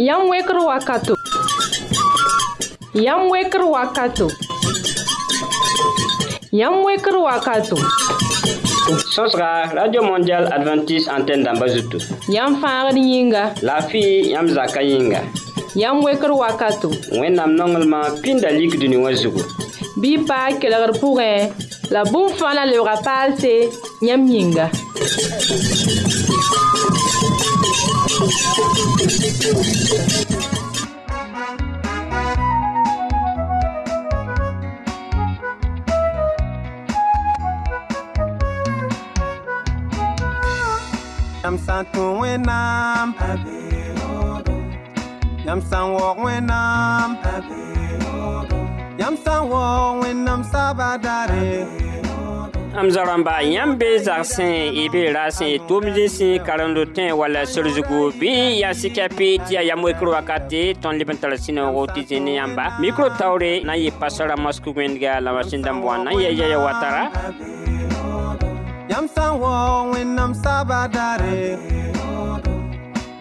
Yam 0.00 0.30
wekr 0.32 0.56
wakato. 0.64 1.14
Yam 2.96 3.28
wekr 3.28 3.60
wakato. 3.68 4.28
Yam 6.52 6.80
wekr 6.88 7.16
wakato. 7.20 7.76
sõsga 9.14 9.70
radio 9.76 10.00
mondial 10.02 10.48
adventiste 10.56 11.10
antenne 11.12 11.52
zutu 11.74 11.98
Yam 12.32 12.56
fãagd 12.62 12.96
yĩnga. 12.96 13.42
laafɩ 13.62 14.00
yãmb 14.32 14.48
zakã 14.56 14.80
yĩnga 14.90 15.20
Yam 15.76 16.00
wekr 16.04 16.30
wakato. 16.32 16.88
wẽnnaam 17.20 17.52
nonglmã 17.60 18.00
pĩnda 18.22 18.48
lik 18.58 18.72
dũni 18.80 18.96
wã 19.04 19.12
zugu 19.12 19.42
Bɩ 20.00 20.08
y 20.14 20.18
paag 20.28 20.52
kelgr 20.60 20.92
pʋgẽ 21.00 21.50
la 21.90 22.02
bũmb 22.12 22.30
fãa 22.38 22.54
la 22.54 22.64
lebga 22.64 22.96
paalse 23.04 23.52
yãmb 24.08 24.24
yĩnga. 24.32 24.66
Yam 29.40 29.48
san 41.66 41.84
tun 41.92 42.20
wẽnnaam 42.20 43.14
Yam 45.46 45.60
san 45.70 45.84
waoog 45.94 46.18
wẽnnaam 46.24 47.10
Yam 49.00 49.14
san 49.24 49.40
waoog 49.50 49.94
wẽnnaam 50.02 50.40
sabadare. 50.52 51.80
m 51.86 51.89
za 52.70 53.02
rãmba 53.04 53.42
yãmb 53.42 53.78
be 53.78 53.98
zagsẽ 53.98 54.70
y 54.72 54.88
be 54.88 55.12
raasẽ 55.12 55.58
tʋʋm 55.68 55.84
zĩsẽ 55.94 56.38
karendo 56.46 56.84
tẽ 56.96 57.12
wala 57.12 57.44
sorzugu 57.46 58.10
bɩ 58.20 58.30
yaa 58.62 58.74
sikapɩ 58.74 59.38
tɩ 59.44 59.52
yaa 59.54 59.62
yam 59.68 59.82
wekr 59.84 60.08
wakate 60.08 60.74
tõnd 60.82 60.98
leb 60.98 61.10
n 61.10 61.18
tara 61.20 61.36
sũ-noogo 61.36 61.86
tɩ 61.94 62.00
zĩ 62.08 62.18
ne 62.22 62.32
yãmba 62.38 62.64
mikro 62.80 63.08
taoore 63.18 63.60
na 63.66 63.72
n 63.74 63.80
yɩ 63.84 63.90
pasara 64.00 64.36
mosк 64.36 64.64
wẽndga 64.76 65.20
la 65.20 65.32
masin 65.32 65.62
dãmb 65.62 65.82
wã 65.84 65.98
na 66.04 66.10
n 66.14 66.20
ya 66.22 66.30
yaya 66.30 66.58
wa 66.58 66.72
tara 66.80 67.02
Yam 68.90 69.06
san 69.14 69.32
waoog 69.42 69.94
wẽnnaam 69.94 70.32
sabadare 70.34 71.58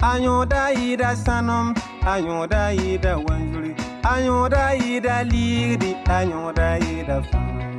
A 0.01 0.11
yõoda 0.23 0.61
yɩɩda 0.77 1.09
sãnem 1.25 1.73
A 2.05 2.13
yõoda 2.25 2.61
yɩɩda 2.79 3.11
wanzuri 3.25 3.71
A 4.03 4.13
yõoda 4.25 4.63
yɩɩda 4.81 5.15
liigdi 5.31 5.91
A 6.07 6.17
yõoda 6.31 6.67
yɩɩda 6.85 7.17
fãa 7.29 7.78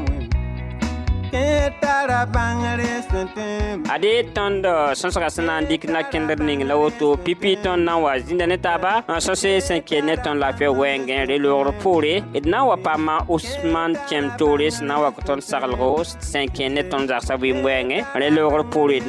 n 1.31 2.91
ade 3.91 4.11
tõnd 4.35 4.65
sõsga 4.99 5.29
sẽn 5.31 5.45
na 5.47 5.55
n 5.61 5.67
dɩk 5.69 5.83
nakẽndr 5.93 6.39
ning 6.43 6.63
la 6.67 6.75
woto 6.79 7.15
pipi 7.25 7.55
tõnd 7.63 7.83
na 7.87 7.93
n 7.95 8.03
wa 8.03 8.13
zĩnda 8.19 8.45
ne 8.47 8.57
taaba 8.57 9.03
tõnd 9.07 10.39
laafɩ 10.43 10.67
wɛɛngẽ 10.79 11.25
re-loogr 11.29 11.71
poore 11.83 12.13
d 12.33 12.45
na 12.51 12.59
n 12.63 12.67
wa 12.69 12.75
paama 12.77 13.15
osman 13.27 13.95
kẽm 14.09 14.25
toore 14.39 14.67
sẽn 14.75 14.87
na 14.87 14.95
n 14.97 15.01
wa 15.03 15.09
tõnd 15.27 15.43
saglgo 15.43 16.03
sẽn 16.03 16.45
ne 16.75 16.81
tõnd 16.91 17.07
zagsã 17.11 17.35
wɛɛngẽ 17.39 17.99
re-loogr 18.21 18.63
poore 18.73 18.99
d 18.99 19.07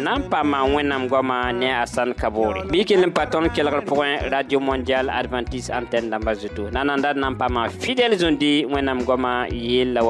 a 4.02 4.30
radio 4.30 4.58
mondial 4.60 5.06
antenne 5.10 6.10
dãmba 6.10 6.32
zutu 6.34 6.70
na 6.72 6.84
d 6.84 7.18
n 7.18 7.34
paama 7.38 7.68
fidɛl 7.68 8.12
zũndi 8.18 8.66
wẽnnaam 8.66 9.00
la 9.94 10.02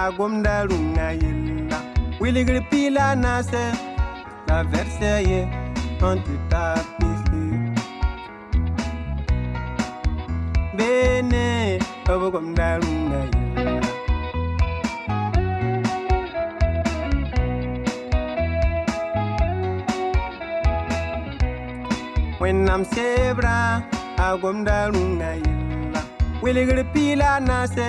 a 0.00 0.04
gomda 0.16 0.54
rũngã 0.68 1.08
yella 1.22 1.78
wilgr 2.20 2.56
pila 2.70 3.06
naase 3.24 3.64
la 4.48 4.58
vɛrsɛ 4.70 5.12
ye 5.30 5.40
tõnd 6.00 6.20
tɩ 6.26 6.34
ta 6.50 6.64
pisi 6.96 7.42
beene 10.76 11.46
b 12.20 12.22
gomda 12.34 12.68
rũngã 12.82 13.20
yella 13.32 13.92
wẽnnaam 22.40 22.82
sebrã 22.92 23.56
a 24.26 24.28
gomda 24.42 24.78
rũngã 24.92 25.30
yella 25.44 26.00
wilgr 26.42 26.78
pila 26.94 27.30
naase 27.48 27.88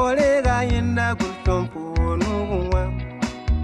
kolega 0.00 0.56
yenda 0.72 1.06
gultompu 1.20 1.80
nugunwa 2.20 2.82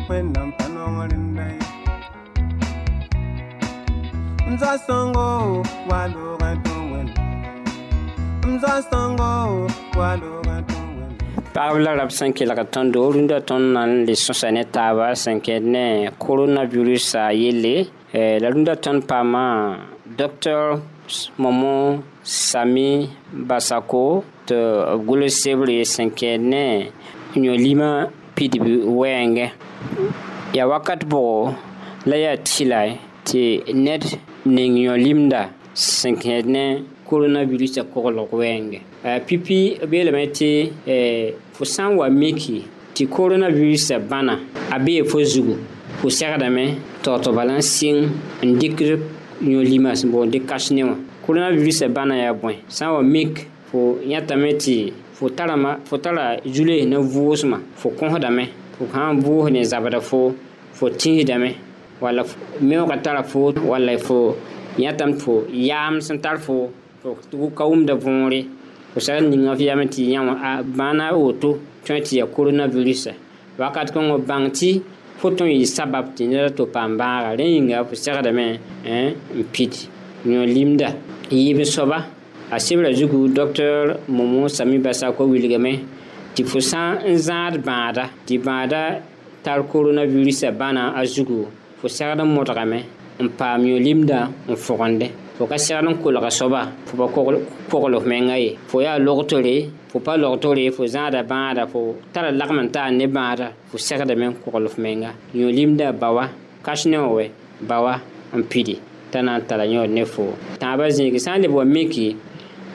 kwenam 0.07 0.49
panongolindaye 0.59 1.63
mzasongo 4.51 5.27
waloga 5.91 6.51
tuwen 6.65 7.09
mzasongo 8.49 9.31
waloga 10.01 10.57
tuwen 10.69 11.11
paɣaba 11.55 11.79
la 11.85 11.93
rabi 11.99 12.15
sẽn 12.19 12.37
kelg 12.37 12.61
tõndo 12.75 13.01
rũndã 13.15 13.39
tõnd 13.49 13.67
na 13.75 13.83
n 13.89 14.05
le 14.07 14.15
sõsa 14.25 14.53
ne 14.53 14.63
taaba 14.77 15.07
sẽn 15.23 15.41
kẽd 15.47 15.65
ne 15.75 15.87
koronavirus 16.25 17.09
a 17.23 17.33
yelle 17.43 17.77
euh, 18.19 18.37
la 18.43 18.49
rũndã 18.53 18.75
tõnd 18.85 19.09
paamã 19.11 19.47
dr 20.19 20.61
momo 21.43 21.77
sami 22.23 22.91
basako. 23.49 24.07
Tɩ 24.49 24.57
b 24.99 25.07
gʋls 25.07 25.35
sebre 25.43 25.85
sẽn 25.85 26.11
kẽed 26.19 26.41
ne 26.53 26.63
yõ-lima 27.47 27.89
pidb 28.37 28.65
wɛɛngẽ 28.99 29.49
yaa 30.57 30.67
wakat 30.71 31.01
bʋgo 31.11 31.55
la 32.09 32.17
yaa 32.25 32.37
tɩla 32.47 32.81
tɩ 33.29 33.41
ned 33.85 34.03
ning 34.55 34.75
yõ-limda 34.87 35.41
sẽn 35.75 36.15
kẽed 36.23 36.47
ne 36.47 36.65
coronavirusã 37.09 37.83
koglg 37.93 38.31
wɛɛngẽ 38.33 38.81
Eh, 39.07 39.21
pipi 39.27 39.79
b 39.89 39.93
yeelame 39.95 40.27
tɩ 40.35 40.71
eh, 40.85 41.35
fo 41.53 41.65
sã 41.65 41.85
n 41.89 41.95
wa 41.97 42.09
miki 42.11 42.65
tɩ 42.95 43.07
coronavirusã 43.09 43.99
bãna 44.01 44.35
a 44.69 44.79
bee 44.81 45.05
fo 45.05 45.23
zugu 45.23 45.55
fo 46.01 46.09
segdame 46.11 46.75
tɩ 47.05 47.13
tɩ 47.23 47.31
bala 47.33 47.55
n 47.55 47.63
sɩng 47.63 48.09
n 48.43 48.59
dɩkd 48.59 48.99
yõ-lima 49.47 49.95
sẽn 49.95 50.11
boond 50.11 50.33
dɩk 50.35 50.45
kas 50.49 50.73
ne 50.73 50.83
wã 50.83 50.97
coronavirusã 51.25 51.87
bãna 51.89 52.17
yaa 52.17 52.33
bõe 52.35 52.55
sã 52.69 52.87
n 52.91 52.95
wa 52.97 53.03
mik 53.03 53.47
fo 53.77 53.99
yãtame 54.13 54.51
tɩ 54.63 54.93
fo 55.13 55.29
tarama 55.29 55.79
fo 55.85 55.97
tara 55.99 56.37
zule 56.55 56.85
ne 56.87 56.97
vʋʋsmã 56.97 57.59
fo 57.77 57.89
kõsdame 57.99 58.45
fo 58.79 58.85
sã 58.93 59.13
n 59.13 59.21
vʋʋs 59.25 59.51
ne 59.53 59.61
zabda 59.65 60.01
fo 60.01 60.33
fo 60.73 60.87
tĩsdame 60.89 61.51
walla 62.01 62.23
meoogã 62.61 62.97
tara 63.05 63.23
fo 63.23 63.53
walla 63.71 63.99
fo 63.99 64.35
yãtame 64.79 65.15
fo 65.23 65.45
yaam 65.53 66.01
sẽn 66.01 66.19
tar 66.25 66.39
fo 66.39 66.71
fo 67.03 67.49
ka 67.57 67.65
wʋmda 67.65 67.95
võore 68.05 68.41
fo 68.95 69.01
sagd 69.01 69.29
ninga 69.31 69.53
f 69.53 69.61
yame 69.61 69.85
tɩ 69.95 70.03
yã 70.15 70.21
bãana 70.79 71.13
woto 71.13 71.59
tõe 71.85 72.01
tɩ 72.01 72.13
yaa 72.21 73.15
wakat 73.59 73.89
bãng 74.29 74.49
tɩ 74.59 74.81
fo 75.19 75.31
tõe 75.31 75.53
yɩ 75.53 75.67
sabab 75.67 76.15
tɩ 76.17 76.23
neda 76.29 76.51
to 76.51 76.65
paam 76.67 76.97
bãaga 76.97 77.37
rẽ 77.39 77.45
yĩnga 77.55 77.85
fo 77.89 77.95
segdame 77.95 78.47
n 78.85 79.45
pid 79.53 79.73
yõ-limda 80.25 80.89
yɩɩb 81.31 81.65
soaba 81.65 82.16
a 82.51 82.59
sebra 82.59 82.93
zugu 82.93 83.29
dr 83.29 83.99
momo 84.09 84.49
sami 84.49 84.79
basako 84.79 85.25
wilgame 85.33 85.73
tɩ 86.35 86.45
fo 86.51 86.61
sã 86.61 86.99
n 87.03 87.17
zãad 87.27 87.55
bãada 87.67 88.05
tɩ 88.27 88.35
bãada 88.47 89.03
tar 89.43 89.63
coronavirusã 89.73 90.51
bãna 90.61 90.93
a 90.95 91.05
zugu 91.05 91.47
fo 91.81 91.89
segd 91.89 92.21
n 92.21 92.29
modgame 92.35 92.79
n 93.19 93.29
paam 93.39 93.63
yõ-limda 93.65 94.19
n 94.49 94.55
fogende 94.57 95.09
fo 95.37 95.47
ka 95.51 95.57
segd 95.59 95.89
n 95.91 95.95
kolga 96.03 96.31
soaba 96.31 96.63
fo 96.87 96.93
pa 97.01 97.07
kogl 97.71 97.95
f 98.03 98.05
menga 98.07 98.37
ye 98.39 98.51
fo 98.69 98.81
yaa 98.81 98.99
logtore 98.99 99.55
fo 99.91 99.99
pa 100.01 100.17
logtore 100.17 100.71
fo 100.77 100.83
zãada 100.87 101.23
bãada 101.23 101.67
fo 101.67 101.97
tara 102.13 102.31
lagm 102.31 102.59
n 102.63 102.69
taan 102.71 102.93
ne 102.99 103.07
bãada 103.07 103.47
fo 103.69 103.77
segdame 103.79 104.27
n 104.31 104.35
kogl 104.43 104.67
f 104.69 104.77
menga. 104.79 105.11
Yõ 105.35 105.49
limda 105.51 105.93
ba 105.93 106.09
wa 106.17 106.25
kas 106.63 106.87
ne 106.87 106.97
wã 106.99 107.11
wɛ 107.17 107.25
ba 107.69 107.77
wa 107.85 107.95
n 108.39 108.43
pidi 108.51 108.77
t'a 109.11 109.23
na 109.23 109.39
n 109.39 109.43
tara 109.49 109.65
yõod 109.65 109.91
ne 109.91 110.05
fo. 110.05 110.25
Tãabã 110.61 110.87
zĩigi 110.89 111.19
sã 111.19 111.37
n 111.37 111.43
leb 111.43 111.53
wa 111.59 111.65
miki 111.65 112.17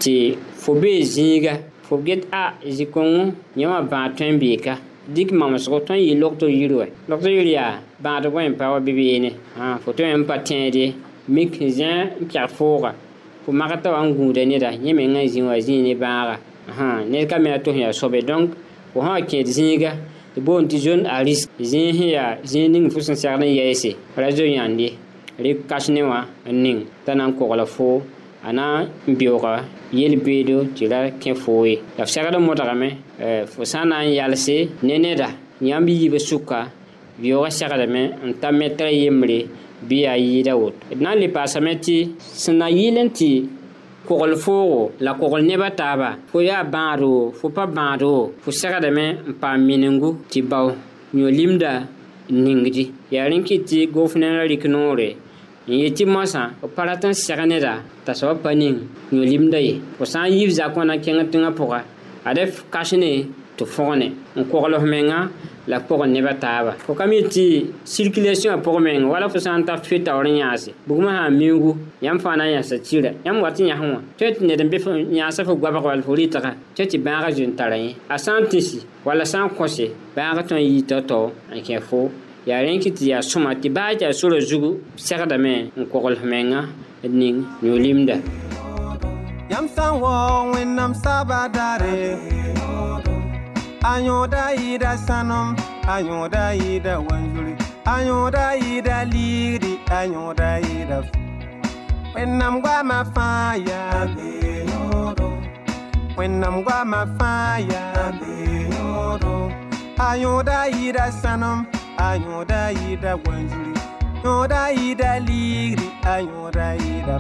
tɩ 0.04 0.36
fo 0.62 0.74
bee 0.82 1.02
zĩiga 1.14 1.54
fo 1.88 1.98
get 2.06 2.22
a 2.32 2.54
zĩ-kõngo 2.78 3.24
yẽ 3.60 3.68
wã 3.72 3.82
bãag 3.92 4.12
tõe 4.18 4.32
n 4.34 4.40
beeka. 4.40 4.74
Dik 5.16 5.32
mamsgo 5.32 5.80
tõe 5.88 5.98
n 6.00 6.04
yɩ 6.08 6.16
logto 6.22 6.48
yir 6.48 6.72
wɛ. 6.72 6.86
Logto 7.10 7.30
yir 7.30 7.48
yaa 7.56 7.80
bãad 8.04 8.24
bõe 8.34 8.48
n 8.50 8.56
pa 8.56 8.72
wa 8.72 8.80
fo 9.84 9.92
tõe 9.92 10.14
n 10.18 10.26
pa 10.26 10.38
tẽede 10.40 10.94
mik 11.28 11.54
zẽ 11.78 12.22
n 12.22 12.26
pɛg 12.32 12.50
fooga. 12.58 12.92
Fo 13.44 13.52
magta 13.52 13.92
wa 13.92 14.02
n 14.06 14.14
gũuda 14.16 14.46
neda 14.46 14.72
yẽ 14.72 14.94
meng 14.94 15.12
n 15.14 15.28
zĩ 15.28 15.42
wa 15.44 15.56
zĩig 15.60 15.84
ne 15.84 15.94
bãaga 15.96 16.40
ned 17.10 17.28
ka 17.30 17.38
me 17.40 17.50
a 17.52 17.58
tʋs 17.58 17.76
yaa 17.78 17.92
sobe 17.94 18.22
donc 18.24 18.52
fo 18.94 19.02
sã 19.02 19.12
wa 19.18 19.22
kẽed 19.22 19.48
zĩiga 19.48 19.92
tɩ 20.36 20.40
boond 20.42 20.70
tɩ 20.72 20.78
zon 20.78 21.06
a 21.06 21.24
risk. 21.24 21.50
Zĩig 21.60 21.94
sẽn 21.98 22.10
yaa 22.16 22.38
zĩig 22.44 22.70
ning 22.72 22.90
fo 22.90 23.00
sẽn 23.00 23.16
segd 23.16 23.42
n 23.44 23.52
yɛɛse 23.58 23.96
ra 24.16 24.32
zo 24.32 24.44
kas 25.68 25.90
ne 25.90 26.02
wã 26.04 26.26
n 26.46 26.64
ning 26.64 26.86
t'a 27.06 27.16
na 27.16 27.28
n 27.28 27.34
kogla 27.34 27.66
a 28.44 28.52
na 28.54 28.88
n 29.08 29.14
beooga 29.20 29.64
yel-beedo 29.94 30.58
tɩ 30.76 30.84
ra 30.92 31.00
kẽ 31.22 31.34
foo 31.36 31.66
ye 31.66 31.76
la 31.98 32.04
f 32.06 32.10
segd 32.10 32.36
n 32.36 32.44
modgame 32.48 32.90
fo 33.52 33.64
sã 33.66 33.84
n 33.86 33.90
na 33.90 33.98
n 34.06 34.14
yalse 34.18 34.70
ne 34.84 34.96
neda 34.98 35.30
yãmb 35.62 35.88
yiibã 35.90 36.18
sʋka 36.18 36.60
beoogã 37.22 37.50
segdame 37.50 38.02
n 38.26 38.34
ta 38.42 38.52
metra 38.52 38.90
yembre 38.92 39.38
bɩ 39.88 39.96
yaa 40.06 40.18
yɩɩda 40.18 40.54
woto 40.62 40.82
d 40.90 41.00
na 41.04 41.14
n 41.16 41.20
le 41.22 41.28
paasame 41.36 41.74
tɩ 41.86 41.96
sẽn 42.42 42.58
na 42.58 42.68
yɩl 42.70 42.98
n 43.06 43.10
tɩ 43.18 43.30
kogl 44.08 44.34
foogo 44.44 44.92
la 45.00 45.14
kogl 45.14 45.42
nebã 45.46 45.70
taaba 45.80 46.10
fo 46.32 46.38
yaa 46.42 46.64
bãad 46.64 47.02
wo 47.02 47.32
fo 47.40 47.50
pa 47.50 47.66
bãad 47.66 48.02
wo 48.04 48.32
fo 48.42 48.50
segdame 48.52 49.06
n 49.30 49.34
paam 49.42 49.60
minengu 49.68 50.10
tɩ 50.32 50.40
bao 50.50 50.68
yõ 51.14 51.30
limda 51.30 51.72
n 52.32 52.36
ningdi. 52.44 52.84
Yaa 53.12 53.28
rẽ 53.30 53.40
kɩt 53.48 53.62
tɩ 53.70 53.80
gofnẽnã 53.94 54.42
rɩk 54.52 54.64
noore 54.74 55.08
n 55.68 55.74
yet 55.74 55.94
tɩ 55.98 56.06
mosã 56.06 56.52
f 56.62 56.70
pa 56.76 56.86
rat 56.86 57.04
n 57.06 57.14
seg 57.14 57.40
neda 57.46 57.84
t'a 58.06 58.14
soab 58.14 58.42
pa 58.42 58.52
ning 58.56 58.78
yõ 59.12 59.24
limda 59.32 59.60
ye. 59.62 59.82
Fo 59.98 60.06
sã 60.06 60.26
n 60.26 60.34
yiib 60.34 60.50
zakõna 60.50 60.98
kẽng 60.98 61.30
tẽngã 61.32 61.52
pʋga 61.54 61.80
ad 62.26 62.38
f 62.38 62.66
kas 62.74 62.94
ne 62.94 63.26
tɩ 63.58 63.66
fõgne 63.66 64.08
n 64.36 64.44
kogl 64.50 64.74
f 64.82 64.84
menga 64.84 65.30
la 65.68 65.78
pʋgẽ 65.80 66.08
nebã 66.10 66.34
taaba 66.34 66.72
fo 66.82 66.94
ka 66.94 67.06
mi 67.06 67.22
tɩ 67.22 67.70
circulation 67.86 68.58
pʋg 68.58 68.80
meng 68.82 69.06
wala 69.06 69.30
fo 69.30 69.38
sã 69.38 69.54
n 69.58 69.64
tar 69.64 69.78
fe 69.86 70.00
taoor 70.02 70.26
n 70.26 70.42
yãase 70.42 70.74
bugmã 70.88 71.12
sã 71.14 71.30
n 71.30 71.38
miugu 71.38 71.78
yãmb 72.02 72.20
fãa 72.20 72.36
na 72.38 72.46
n 72.50 72.58
yãsa 72.58 72.80
tira. 72.82 73.12
Yãmb 73.26 73.42
wat 73.44 73.60
n 73.62 73.70
yãsẽ 73.70 73.86
wã 73.94 74.02
tõe 74.18 74.32
tɩ 74.34 74.42
ned 74.42 74.62
n 74.66 74.70
be 74.70 74.78
yãasa 75.14 75.46
fo 75.46 75.54
goabg 75.56 75.86
wall 75.86 76.02
fo 76.02 76.16
rɩtga 76.18 76.52
tõe 76.76 76.86
tɩ 76.90 76.98
bãagã 77.06 77.30
zoen 77.32 77.54
tara 77.56 77.78
yẽ 77.78 77.94
a 78.10 78.18
sã 78.18 78.40
n 78.40 78.50
tĩsi 78.50 78.82
walla 79.06 79.26
sã 79.26 79.46
n 79.46 79.50
kõse 79.54 79.94
bãagã 80.16 80.42
tõe 80.42 80.58
n 80.58 80.66
yɩ 80.66 80.82
tao-tao 80.90 81.32
n 81.54 81.62
kẽ 81.62 81.80
fo 81.86 82.10
yaa 82.50 82.62
rẽ 82.66 82.74
kɩ 82.84 82.90
tɩ 82.98 83.04
yaa 83.12 83.22
sõma 83.30 83.52
tɩ 83.62 83.68
baa 83.76 83.92
tɩ 84.00 84.04
a 84.10 84.14
sorã 84.20 84.40
zugu 84.50 84.70
segdame 85.06 85.54
n 85.80 85.82
koglf 85.92 86.22
menga 86.32 86.62
d 87.04 87.14
ning 87.22 87.38
yõ 87.66 87.76
limda 87.86 88.16
Yam 89.52 89.66
san 89.76 89.92
wo 90.02 90.12
wẽnnaam 90.54 90.94
saaba 91.04 91.40
daare 91.56 91.98
a 93.92 93.94
yõoda 94.08 94.44
yɩɩda 94.62 94.92
sãnem 95.08 95.48
a 95.94 95.96
yõoda 96.08 96.44
yɩɩda 96.62 96.94
wanzuri 97.08 97.54
a 97.94 97.96
yõoda 98.08 98.46
yɩɩda 98.64 98.96
liigri 99.14 99.74
a 99.98 100.00
yõoda 100.14 100.50
yɩɩda 100.68 100.98
wẽnnaam 102.16 102.56
goamã 102.64 102.98
fãa 103.16 103.54
yaa 103.68 104.02
wẽnnaam 106.18 106.56
goamã 106.66 107.02
fãa 107.18 107.60
yaa 107.72 108.06
a 110.08 110.10
yõoda 110.24 110.58
yɩɩda 110.78 111.06
sãnem 111.22 111.60
a 111.98 112.10
yõoda 112.24 112.62
yɩɩda 112.80 113.12
wanzuri 113.26 113.74
yõoda 114.24 114.62
yɩɩda 114.78 115.10
liigri 115.28 115.88
a 116.14 116.16
yõoda 116.28 116.68
yɩɩda 116.84 117.16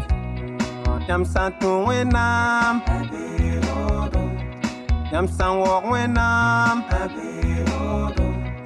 yam 1.08 1.24
tũ 1.60 1.70
wẽnnaam 1.88 2.76
yam 5.14 5.26
sã 5.38 5.46
n 5.52 5.54
waoog 5.62 5.84
wẽnnaam 5.92 6.78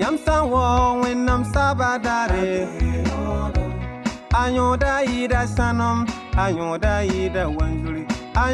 yam 0.02 0.16
sã 0.26 0.36
n 0.42 0.44
waoog 0.54 0.96
wẽnnaam 1.04 1.42
saaba 1.54 1.90
daare 2.06 2.50
a 4.42 4.44
yõoda 4.56 4.94
yɩɩda 5.12 5.42
sãnem 5.56 5.98
a 6.44 6.46
yõoda 6.58 6.94
yɩɩda 7.12 7.44
wanzuri 7.58 8.04
a 8.36 8.46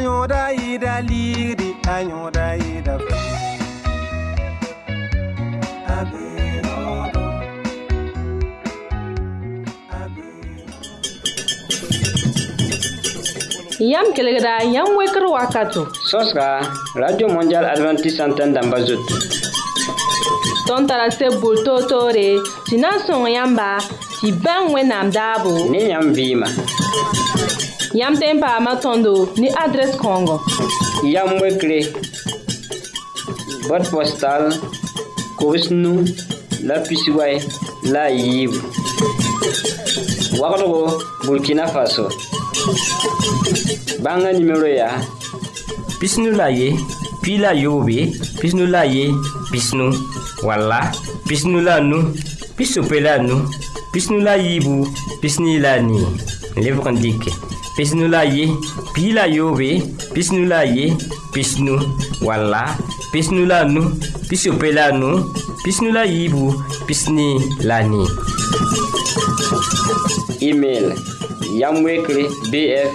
Yam 13.82 14.12
kelegda, 14.14 14.62
yam 14.72 14.94
wekr 14.96 15.24
wakato. 15.26 15.82
Sos 16.06 16.32
ka, 16.32 16.62
Radio 16.94 17.26
Mondial 17.26 17.64
Adventist 17.64 18.16
Santen 18.16 18.54
damba 18.54 18.78
zotou. 18.78 19.18
Ton 20.68 20.86
tarase 20.86 21.26
boul 21.40 21.56
to 21.64 21.74
to 21.90 21.98
re, 22.14 22.38
si 22.68 22.76
nan 22.76 23.00
son 23.04 23.26
yamba, 23.26 23.80
si 24.20 24.30
ben 24.30 24.72
we 24.72 24.84
nam 24.84 25.10
dabou. 25.10 25.68
Ne 25.68 25.88
yam 25.88 26.14
vima. 26.14 26.46
Yam 27.92 28.14
tempa 28.16 28.60
matondo, 28.60 29.34
ni 29.36 29.48
adres 29.50 29.96
kongo. 29.96 30.38
Yam 31.02 31.40
wekre, 31.42 31.80
bot 33.66 33.82
postal, 33.90 34.52
kowes 35.40 35.70
nou, 35.70 36.04
la 36.62 36.78
pisiway, 36.86 37.42
la 37.90 38.06
yib. 38.10 38.54
Wakro, 40.38 41.02
Burkina 41.26 41.66
Faso. 41.66 42.08
Bãngã 44.04 44.30
nimero 44.32 44.68
yaa 44.80 44.98
pisnu 46.00 46.30
la 46.40 46.46
ye 46.50 46.68
pi 47.22 47.38
la 47.42 47.50
yoobe 47.54 47.96
pisnu 48.40 48.66
la 48.74 48.82
ye 48.94 49.04
pisnu 49.52 49.86
walla 50.46 50.80
pisnu 51.28 51.58
la 51.66 51.80
nu 51.80 51.98
pisope 52.56 52.98
la 53.06 53.18
nu 53.18 53.36
pisnu 53.92 54.18
la 54.26 54.34
yiibu 54.36 54.74
pisni 55.20 55.58
la 55.64 55.72
nii 55.88 56.06
lebg 56.62 56.86
n 56.94 56.96
dɩke 57.02 57.30
pisnu 57.76 58.04
la 58.14 58.22
ye 58.34 58.44
pi 58.94 59.12
la 59.16 59.24
yoobe 59.26 59.68
pisnu 60.14 60.42
la 60.52 60.60
ye 60.76 60.84
pisnu 61.34 61.74
walla 62.26 62.62
pisnu 63.12 63.46
la 63.46 63.58
nu 63.74 63.82
pisope 64.28 64.68
la 64.78 64.86
nu 65.00 65.08
pisnu 65.64 65.88
la 65.96 66.02
yiibu 66.04 66.54
pisni 66.86 67.26
la 67.68 67.78
nii 67.90 68.08
email 70.48 70.86
yamwekre 71.60 72.24
bf 72.50 72.92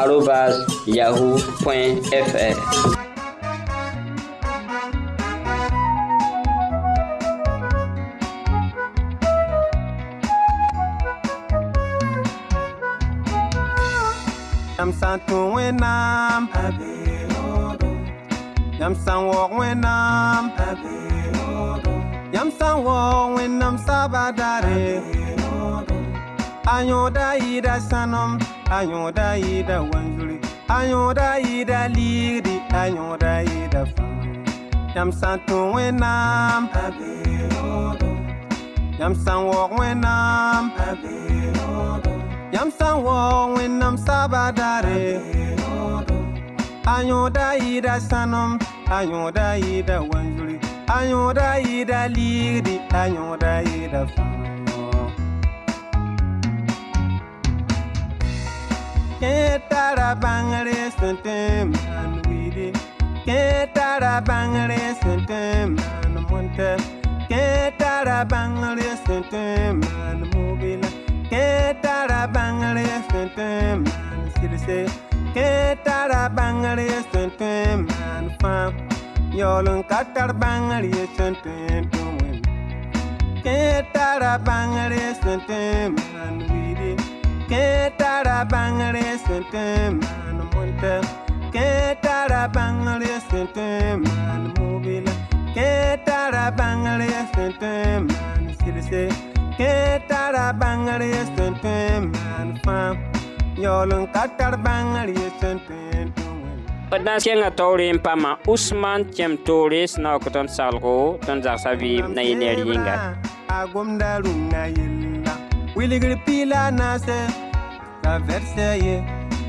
arobas 0.00 0.54
yahoo 0.86 1.38
fr 2.28 2.56
Yam 14.78 14.92
san 15.00 15.20
wẽnnaam 15.54 16.42
yam 18.80 18.94
san 19.04 19.20
waoog 19.28 19.52
yam 22.34 22.48
san 22.58 22.74
waoog 22.86 23.36
wẽnnaam 23.36 23.76
saaba 23.86 24.22
daare 24.38 24.78
a 24.78 24.96
yõoda 24.98 25.06
yɩɩda 25.08 25.08
sãnem 25.08 25.08
a 25.08 25.18
yõoda 25.18 25.18
yɩɩda 25.18 25.27
wanzuri 29.92 30.36
a 30.68 30.78
yõoda 30.90 31.28
yɩɩda 31.46 31.80
liigri 31.96 32.56
a 32.80 32.82
yõoda 32.96 33.32
yɩɩda 33.50 33.80
yam 34.94 35.10
san 35.20 35.36
tũ 35.46 35.56
wẽnnaam 35.74 36.62
yam 39.00 39.14
san 39.24 39.38
waoog 39.48 39.72
wẽnnaam 39.80 40.64
yam 42.54 42.68
san 42.78 42.94
waoog 43.06 43.50
wẽnnaam 43.56 43.94
saaba 44.06 44.42
daare 44.58 45.02
a 46.94 46.96
yõoda 47.08 47.46
yɩɩda 47.64 47.94
sãnem 48.08 48.50
a 48.96 48.98
yõoda 49.10 49.46
yɩɩda 49.64 49.96
wanzuri 50.10 50.56
a 50.96 50.98
yõoda 51.10 51.48
yɩɩda 51.66 52.00
liigri 52.14 52.74
a 53.00 53.02
yõoda 53.14 53.52
yɩɩda 53.70 54.00
Kẽ 54.10 54.24
tara 54.24 54.57
n 65.66 65.74
maan 65.76 66.14
mõntɛ 66.30 66.70
kẽ 67.30 67.70
tara 67.80 68.18
bãngre 68.32 68.90
sẽn 69.04 69.22
tõe 69.30 69.56
n 69.72 69.82
maan 69.82 70.18
mobila 70.32 70.88
kẽ 71.30 71.74
tara 71.82 72.22
bãngre 72.34 72.88
sẽn 73.10 73.28
tõe 73.36 73.52
n 73.74 73.78
maan 73.86 74.20
silse 74.38 74.80
ke 75.34 75.76
tara 75.84 76.28
bangare 76.36 76.88
sun 77.10 77.30
tun 77.38 77.86
man 77.88 78.24
fam 78.40 78.72
yolun 79.40 79.80
katar 79.90 80.30
bangare 80.42 81.04
sun 81.16 81.34
tun 81.42 81.82
tun 81.92 82.08
win 82.20 82.38
ke 83.44 83.58
tara 83.94 84.32
bangare 84.48 85.04
sun 85.20 85.38
tun 85.48 85.94
man 86.14 86.34
widi 86.48 86.90
ke 87.50 87.66
tara 88.00 88.38
bangare 88.52 89.06
sun 89.24 89.42
tun 89.52 90.00
man 90.04 90.38
munta 90.52 90.94
ke 91.54 91.68
tara 92.04 92.42
bangare 92.56 93.12
sun 93.28 93.46
tun 93.56 94.02
man 94.06 94.42
mobile 94.58 95.12
ke 95.56 95.70
tara 96.08 96.44
bangare 96.60 97.08
sun 97.32 97.50
tun 97.62 98.06
man 98.10 98.42
silse 98.60 99.04
ke 99.60 99.72
tara 100.10 100.46
bangare 100.62 101.08
sun 101.36 101.56
tun 101.64 102.10
man 102.16 102.52
fam 102.66 102.94
yolun 103.64 104.04
katar 104.18 104.52
bangare 104.68 105.16
sun 105.40 105.56
tun 105.70 106.12
tun 106.18 106.36
d 107.00 107.02
na 107.08 107.16
n 107.16 107.24
kenga 107.24 107.50
taoore 107.62 107.88
n 107.96 107.98
paama 108.06 108.30
usman 108.52 109.00
tẽm 109.16 109.32
toore 109.48 109.82
sẽn 109.92 110.00
na 110.04 110.08
wa 110.14 110.20
kõ 110.24 110.28
tõnd 110.36 110.50
saglgo 110.58 110.96
tõnd 111.26 111.40
zagsa 111.48 111.70
vɩɩm 111.80 112.06
na 112.16 112.22
yɩ 112.28 112.34
neer 112.40 112.58
yĩnga 112.68 112.94
a 113.56 113.58
gomda 113.72 114.10
rũnna 114.24 114.62
yella 114.76 114.97
wilgr 115.76 116.12
piila 116.24 116.60
naase 116.78 117.18
la 118.02 118.12
vɛrsɛ 118.26 118.68
ye 118.86 118.96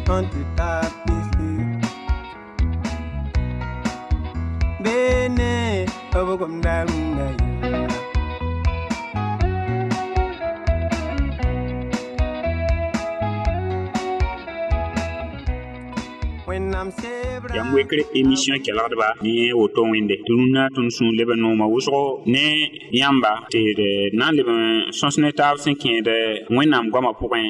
tõnd 0.06 0.26
tɩ 0.32 0.42
ta 0.58 0.70
pisi 1.04 1.50
beene 4.84 5.52
b 6.12 6.28
gomda 6.40 6.76
yam 17.60 17.74
wekre 17.76 18.04
émission 18.20 18.58
kelgdba 18.66 19.08
ne 19.24 19.52
woto 19.60 19.82
wẽnde 19.92 20.16
tɩ 20.26 20.32
rũnnã 20.40 20.64
tõnd 20.76 20.92
sũur 20.96 21.12
leb 21.20 21.30
n 21.36 21.40
nooma 21.44 21.66
wʋsgo 21.74 22.02
ne 22.34 22.46
yãmba 23.00 23.32
tɩ 23.54 23.62
d 23.80 23.82
na 24.20 24.26
n 24.32 24.36
leb 24.38 24.48
n 24.48 24.62
sõs 25.00 25.16
ne 25.22 25.30
taab 25.40 25.56
sẽn 25.64 25.76
kẽed 25.82 26.08
wẽnnaam 26.56 26.86
goamã 26.94 27.12
pʋgẽ 27.20 27.44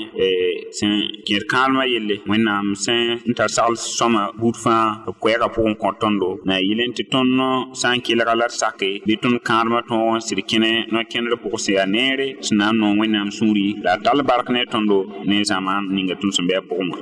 sẽn 0.77 0.93
kẽed 1.27 1.43
kãadmã 1.51 1.83
yelle. 1.93 2.15
Wẽnnaam 2.29 2.65
sẽn 2.83 3.01
n 3.29 3.33
tar 3.37 3.49
sagl 3.55 3.75
sõma 3.97 4.23
buud 4.39 4.55
fãa 4.63 5.05
b 5.05 5.13
koɛɛgã 5.21 5.47
pʋgẽ 5.55 5.77
kõ 5.81 5.89
tõndo 6.01 6.29
na 6.47 6.55
a 6.57 6.63
yɩl 6.67 6.81
tɩ 6.97 7.03
tõnd 7.13 7.37
sã 7.81 7.93
n 7.93 8.01
kelga 8.05 8.33
la 8.39 8.47
d 8.49 8.53
sake 8.61 8.89
bɩ 9.05 9.13
tõnd 9.21 9.37
kãadmã 9.47 9.79
tõog 9.89 10.17
n 10.17 10.21
sɩd 10.27 10.39
kẽne 10.49 10.71
no-kẽndr 10.91 11.37
pʋg 11.43 11.53
sẽn 11.63 11.75
yaa 11.77 11.85
neere 11.95 12.27
sẽn 12.45 12.57
na 12.57 12.67
n 12.73 12.77
noog 12.81 12.97
wẽnnaam 13.01 13.29
sũuri 13.37 13.67
la 13.85 13.93
tall 14.03 14.19
bark 14.29 14.47
ne 14.55 14.61
tõndo 14.73 14.97
ne 15.29 15.37
zãmaan 15.49 15.83
ninga 15.95 16.15
tõnd 16.21 16.33
sẽn 16.35 16.45
bɩ 16.49 16.53
a 16.59 16.61
pʋgẽ 16.69 16.85
wã 16.91 16.97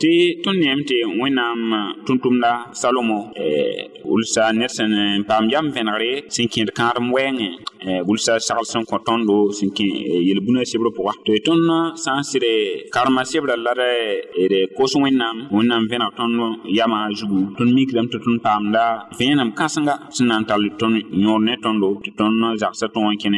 tɩ 0.00 0.10
tõnd 0.44 0.58
neem 0.62 0.80
tɩ 0.88 0.96
wẽnnaam 1.20 1.58
salomo. 2.80 3.18
Eh, 3.36 3.90
wʋlsa 4.04 4.52
ned 4.58 4.70
sẽn 4.76 4.92
paam 5.28 5.44
yam 5.52 5.66
vẽnegre 5.74 6.12
sẽn 6.34 6.46
kẽed 6.52 6.70
kãadem 6.78 7.06
wɛɛngẽ 7.14 7.50
eh, 7.86 8.00
wʋlsa 8.08 8.32
sagl 8.46 8.64
sẽn 8.72 8.82
kõ 8.90 8.96
tõndo 9.06 9.36
sẽn 9.56 9.70
kẽ 9.76 9.86
yel-bũna 10.28 10.60
sebr 10.70 10.88
pʋga 10.96 11.12
tɩ 11.24 11.32
tõnd 11.46 11.68
sã 12.02 12.12
n 12.18 12.22
sɩd 12.30 12.44
karema 12.94 13.22
sebrã 13.30 13.54
la 13.66 13.72
d 13.74 13.82
kos 14.76 14.92
wẽnnaam 15.02 15.36
wẽnnaam 15.54 15.82
vẽneg 15.90 16.12
tõnd 16.18 16.38
yamã 16.76 16.98
zugu 17.18 17.40
tõnd 17.58 17.72
tɩ 18.12 18.18
tõnd 18.24 18.40
paamda 18.46 18.84
vẽenem 19.18 19.50
kãsenga 19.58 19.94
sẽn 20.16 20.26
na 20.30 20.36
n 20.40 20.44
tall 20.48 20.64
tõnd 20.80 20.96
ne 21.46 21.54
tõndo 21.64 21.88
tɩ 22.04 22.10
tõnd 22.18 22.40
zagsã 22.60 22.86
tõog 22.94 23.08
n 23.10 23.36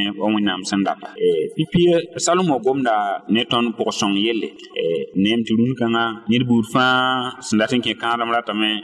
salomo 2.25 2.55
gomda 2.65 2.97
ne 3.35 3.43
tõnd 3.51 3.69
pʋg-sõng 3.77 4.17
yelle 4.27 4.51
Eh, 4.83 5.05
neem 5.15 5.41
tɩ 5.47 5.53
rũn-kãngã 5.59 6.05
ned 6.29 6.43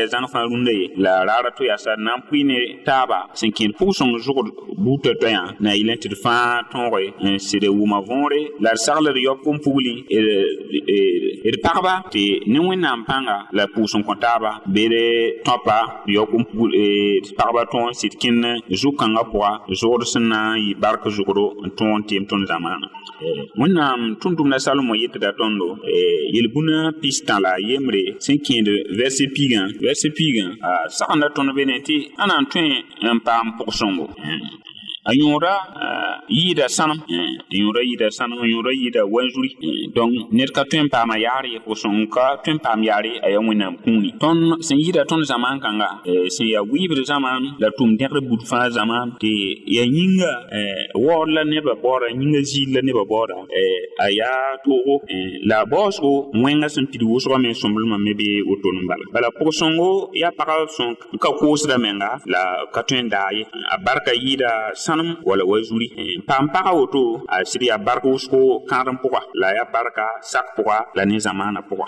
sɛɛ 0.00 0.06
zãng 0.12 0.26
fãa 0.32 0.44
rũndã 0.50 0.72
ye. 0.72 0.88
La 0.96 1.24
raara 1.24 1.50
to 1.56 1.64
yasa 1.64 1.96
d 1.96 2.02
na 2.02 2.16
n 2.16 2.22
pʋɩ 2.28 2.44
ne 2.46 2.58
taaba 2.84 3.28
sẽn 3.34 3.50
kẽed 3.52 3.72
pʋg-sõng 3.78 4.14
zʋgd 4.26 4.48
wʋma 7.80 7.98
võore 8.08 8.40
la 8.60 8.72
d 8.72 8.78
sagl 8.78 9.12
d 9.12 9.18
yaob 9.26 9.38
kom-pugli 9.44 10.04
d 10.08 11.56
la 13.52 13.64
pʋʋs 13.74 13.92
n 13.98 14.02
kõ 14.06 14.14
taaba 14.20 14.50
bd 14.66 14.94
tõpa 15.44 15.78
d 16.06 16.12
yaob 16.16 16.28
kom-pugl 16.32 16.70
d 16.70 17.28
pagba 17.36 17.62
n 17.64 17.94
sɩd 18.00 18.14
kẽnd 18.20 18.44
zʋg-kãngã 18.80 19.22
pʋga 19.32 19.50
zʋgd 19.80 20.02
sẽn 20.12 20.24
na 20.28 20.40
n 20.56 20.60
yɩ 20.64 20.78
bark 20.80 21.04
zʋgdo 21.06 21.44
n 21.66 21.68
tõog 21.76 21.98
n 22.00 22.02
teem 22.08 22.24
tõnd 22.24 22.46
zamaana 22.48 22.88
wẽnnaam 23.60 24.16
tã 27.26 27.36
la 27.40 27.52
vɛrse 29.90 30.08
pigã 30.16 30.46
sagenda 30.96 31.28
tõnd 31.34 31.50
be 31.56 31.62
ne 31.66 31.76
tɩ 31.86 31.96
a 32.20 32.24
na 32.28 32.34
n 32.42 32.46
tõe 32.52 32.62
n 33.14 33.18
paam 33.26 33.46
pʋg-sõngo 33.58 34.06
a 35.04 35.12
yõoda 35.16 35.52
yɩɩda 36.28 36.66
sãnem 36.68 36.98
yõoda 37.50 37.80
yɩɩda 37.88 38.08
sãnem 38.10 38.40
yõoda 38.52 38.70
yɩɩda 38.80 39.02
wanzuri 39.08 39.50
donc 39.94 40.12
ned 40.32 40.50
ka 40.52 40.62
tõe 40.64 40.82
n 40.84 40.88
paama 40.92 41.16
yaar 41.18 41.44
ye 41.48 41.58
pʋg-sõng 41.64 42.04
ka 42.12 42.36
tõe 42.44 42.52
n 42.54 42.58
paam 42.60 42.82
yaar 42.84 43.04
a 43.24 43.28
yaa 43.32 43.40
wẽnnaam 43.40 43.76
kũuni 43.80 44.12
tõnd 44.20 44.60
sẽn 44.60 44.76
yɩɩda 44.78 45.04
tõnd 45.08 45.24
zãmaan 45.24 45.56
kãnga 45.64 45.88
sẽn 46.28 46.48
yaa 46.52 46.62
wɩɩbd 46.68 47.00
zãmaan 47.08 47.42
la 47.58 47.68
tʋm 47.78 47.96
dẽgd 47.96 48.28
bud 48.28 48.42
fãa 48.50 48.68
zamaan 48.70 49.16
tɩ 49.20 49.32
yaa 49.76 49.88
yĩnga 49.88 50.32
waood 50.94 51.28
la 51.32 51.44
nebã 51.44 51.74
baooda 51.82 52.12
yĩnga 52.12 52.40
ziil 52.44 52.68
la 52.74 52.80
nebã 52.84 53.02
baooda 53.08 53.34
a 54.04 54.06
yaa 54.12 54.56
toogo. 54.64 55.00
La 55.48 55.60
a 55.60 55.66
baoosgo 55.66 56.30
wẽngã 56.44 56.68
sẽn 56.68 56.86
pid 56.92 57.02
wʋsgã 57.02 57.40
me 57.40 57.50
sõmblmã 57.56 57.96
me 58.04 58.12
bee 58.20 58.42
woton 58.44 58.76
n 58.82 58.86
bala 58.86 59.04
bala 59.12 59.28
pʋg-sõngo 59.38 60.12
yaa 60.12 60.30
pagã 60.36 60.60
sẽn 60.76 60.92
ka 61.18 61.30
koosda 61.40 61.78
menga 61.78 62.20
la 62.28 62.42
ka 62.74 62.82
tõe 62.84 63.00
n 63.02 63.08
daa 63.08 63.32
ye 63.32 63.44
a 63.48 63.76
barka 63.80 64.12
yɩɩda 64.12 64.76
sãnem 64.90 65.10
wala 65.28 65.44
wa 65.50 65.56
zuri 65.68 65.88
paam 66.28 66.44
pagã 66.54 66.72
woto 66.78 67.02
a 67.34 67.36
sɩd 67.50 67.62
yaa 67.70 67.78
bark 67.86 68.04
wʋsgo 68.04 68.40
kãadem 68.70 68.96
pʋga 69.02 69.20
la 69.40 69.48
yaa 69.56 69.68
barka 69.74 70.04
sak 70.32 70.46
pʋga 70.56 70.76
la 70.96 71.02
ne 71.10 71.16
zãmaanã 71.26 71.60
pʋga 71.70 71.86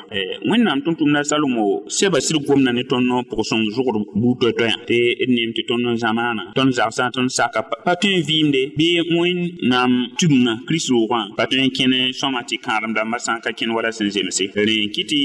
wẽnnaam 0.50 0.78
tʋm-tʋmda 0.84 1.20
salomo 1.30 1.64
sɛba 1.96 2.18
sɩd 2.26 2.36
gomda 2.46 2.70
ne 2.72 2.82
tõnd 2.90 3.10
pʋg-sõng 3.30 3.64
zʋgd 3.76 3.96
buud 4.20 4.36
toɛ-toɛyã 4.40 4.76
tɩ 4.88 4.98
d 5.26 5.30
neem 5.34 5.50
tɩ 5.56 5.62
tõnd 5.68 5.86
zãmaanã 6.02 6.42
tõnd 6.56 6.72
zagsã 6.78 7.04
tõnd 7.16 7.30
saka 7.38 7.60
pa 7.86 7.92
tõe 8.02 8.12
n 8.18 8.22
vɩɩmde 8.28 8.62
bɩ 8.78 8.88
wẽnnaam 9.18 9.92
tugmã 10.18 10.52
kirist 10.66 10.88
roogã 10.94 11.20
pa 11.36 11.44
tõe 11.50 11.62
n 11.66 11.70
kẽne 11.76 12.00
sõma 12.18 12.40
tɩ 12.48 12.56
kãadem 12.64 12.92
dãmbã 12.96 13.18
sã 13.18 13.32
n 13.36 13.40
ka 13.44 13.50
kẽn 13.58 13.70
wala 13.74 13.90
sẽn 13.96 14.10
zemse 14.14 14.44
rẽ 14.54 14.76
kɩ 14.94 15.02
tɩ 15.10 15.20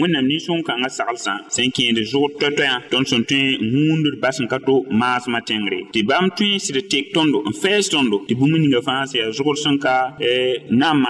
wẽnnaam 0.00 0.24
nin-sõng-kãngã 0.30 0.88
saglsã 0.98 1.34
sẽn 1.54 1.68
kẽed 1.76 1.98
zʋgd 2.12 2.32
toɛ-toɛyã 2.40 2.74
tõnd 2.90 3.06
sẽn 3.10 3.22
tõe 3.30 3.42
n 3.58 3.66
wũundr 3.74 4.14
bas 4.22 4.36
n 4.42 4.46
ka 4.52 4.58
to 4.66 4.76
maasmã 5.00 5.40
tẽngre 5.48 5.80
tɩ 5.92 6.00
bãmb 6.08 6.30
tõe 6.38 6.58
sɩd 6.64 6.78
tek 6.92 7.04
tõndo 7.14 7.38
n 7.50 7.54
fɛɛs 7.62 7.86
tõndo 7.92 8.16
tɩ 8.28 8.34
bũmb 8.38 8.54
ninga 8.62 8.80
fãa 8.86 9.06
sẽn 9.10 9.20
yaa 9.22 9.54
sẽn 9.64 9.76
ka 9.84 9.94
na 10.80 10.88
n 10.94 11.00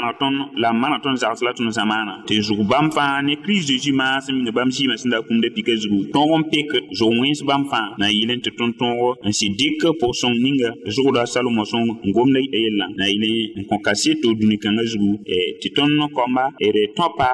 la 0.62 0.70
n 0.72 0.78
maneg 0.80 1.00
tõnd 1.04 1.18
zags 1.22 1.42
la 1.42 1.52
tõnd 1.56 1.72
zamaana 1.78 2.14
tɩ 2.28 2.34
zug 2.46 2.60
bãmb 2.70 2.92
fãa 2.96 3.22
ne 3.22 3.34
kirist 3.44 3.68
zeezi 3.68 3.92
maasem 3.92 4.34
yĩnga 4.38 4.52
bãmb 4.58 4.72
sẽn 4.72 5.10
da 5.12 5.18
kũmda 5.26 5.48
pika 5.56 5.74
zugu 5.82 5.98
tõog 6.14 6.30
n 6.40 6.44
pek 6.52 6.68
zʋg 6.98 7.12
wẽns 7.20 7.40
bãmb 7.48 7.66
fãa 7.70 7.94
na 8.00 8.06
yɩl 8.08 8.30
n 8.36 8.40
tɩ 8.44 8.50
tõnd 8.58 8.74
tõog 8.80 9.18
n 9.26 9.30
dɩk 9.60 9.82
pʋg-sõng 10.00 10.36
ninga 10.44 10.70
zʋgda 10.94 11.22
salomo 11.32 11.64
sõng 11.64 11.88
n 12.06 12.10
gomda 12.14 12.40
yellã 12.40 12.86
na 12.98 13.04
yɩl 13.12 13.24
n 13.58 13.62
kõ 13.68 13.76
kaseto 13.84 14.34
dũni-kãngã 14.38 14.84
zugu 14.92 15.12
tɩ 15.60 15.68
tõnd 15.76 15.98
kõmba 16.16 16.44
d 16.58 16.78
tõpa 16.96 17.30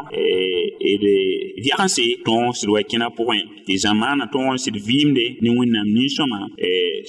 d 1.60 1.64
yagse 1.68 2.06
tõog 2.26 2.54
sɩd 2.58 2.70
wa 2.74 2.80
kẽna 2.90 3.08
pʋgẽ 3.16 3.40
tɩ 3.66 3.74
tõog 4.32 4.48
n 4.54 4.58
sɩd 4.64 4.76
nin-sõma 5.94 6.40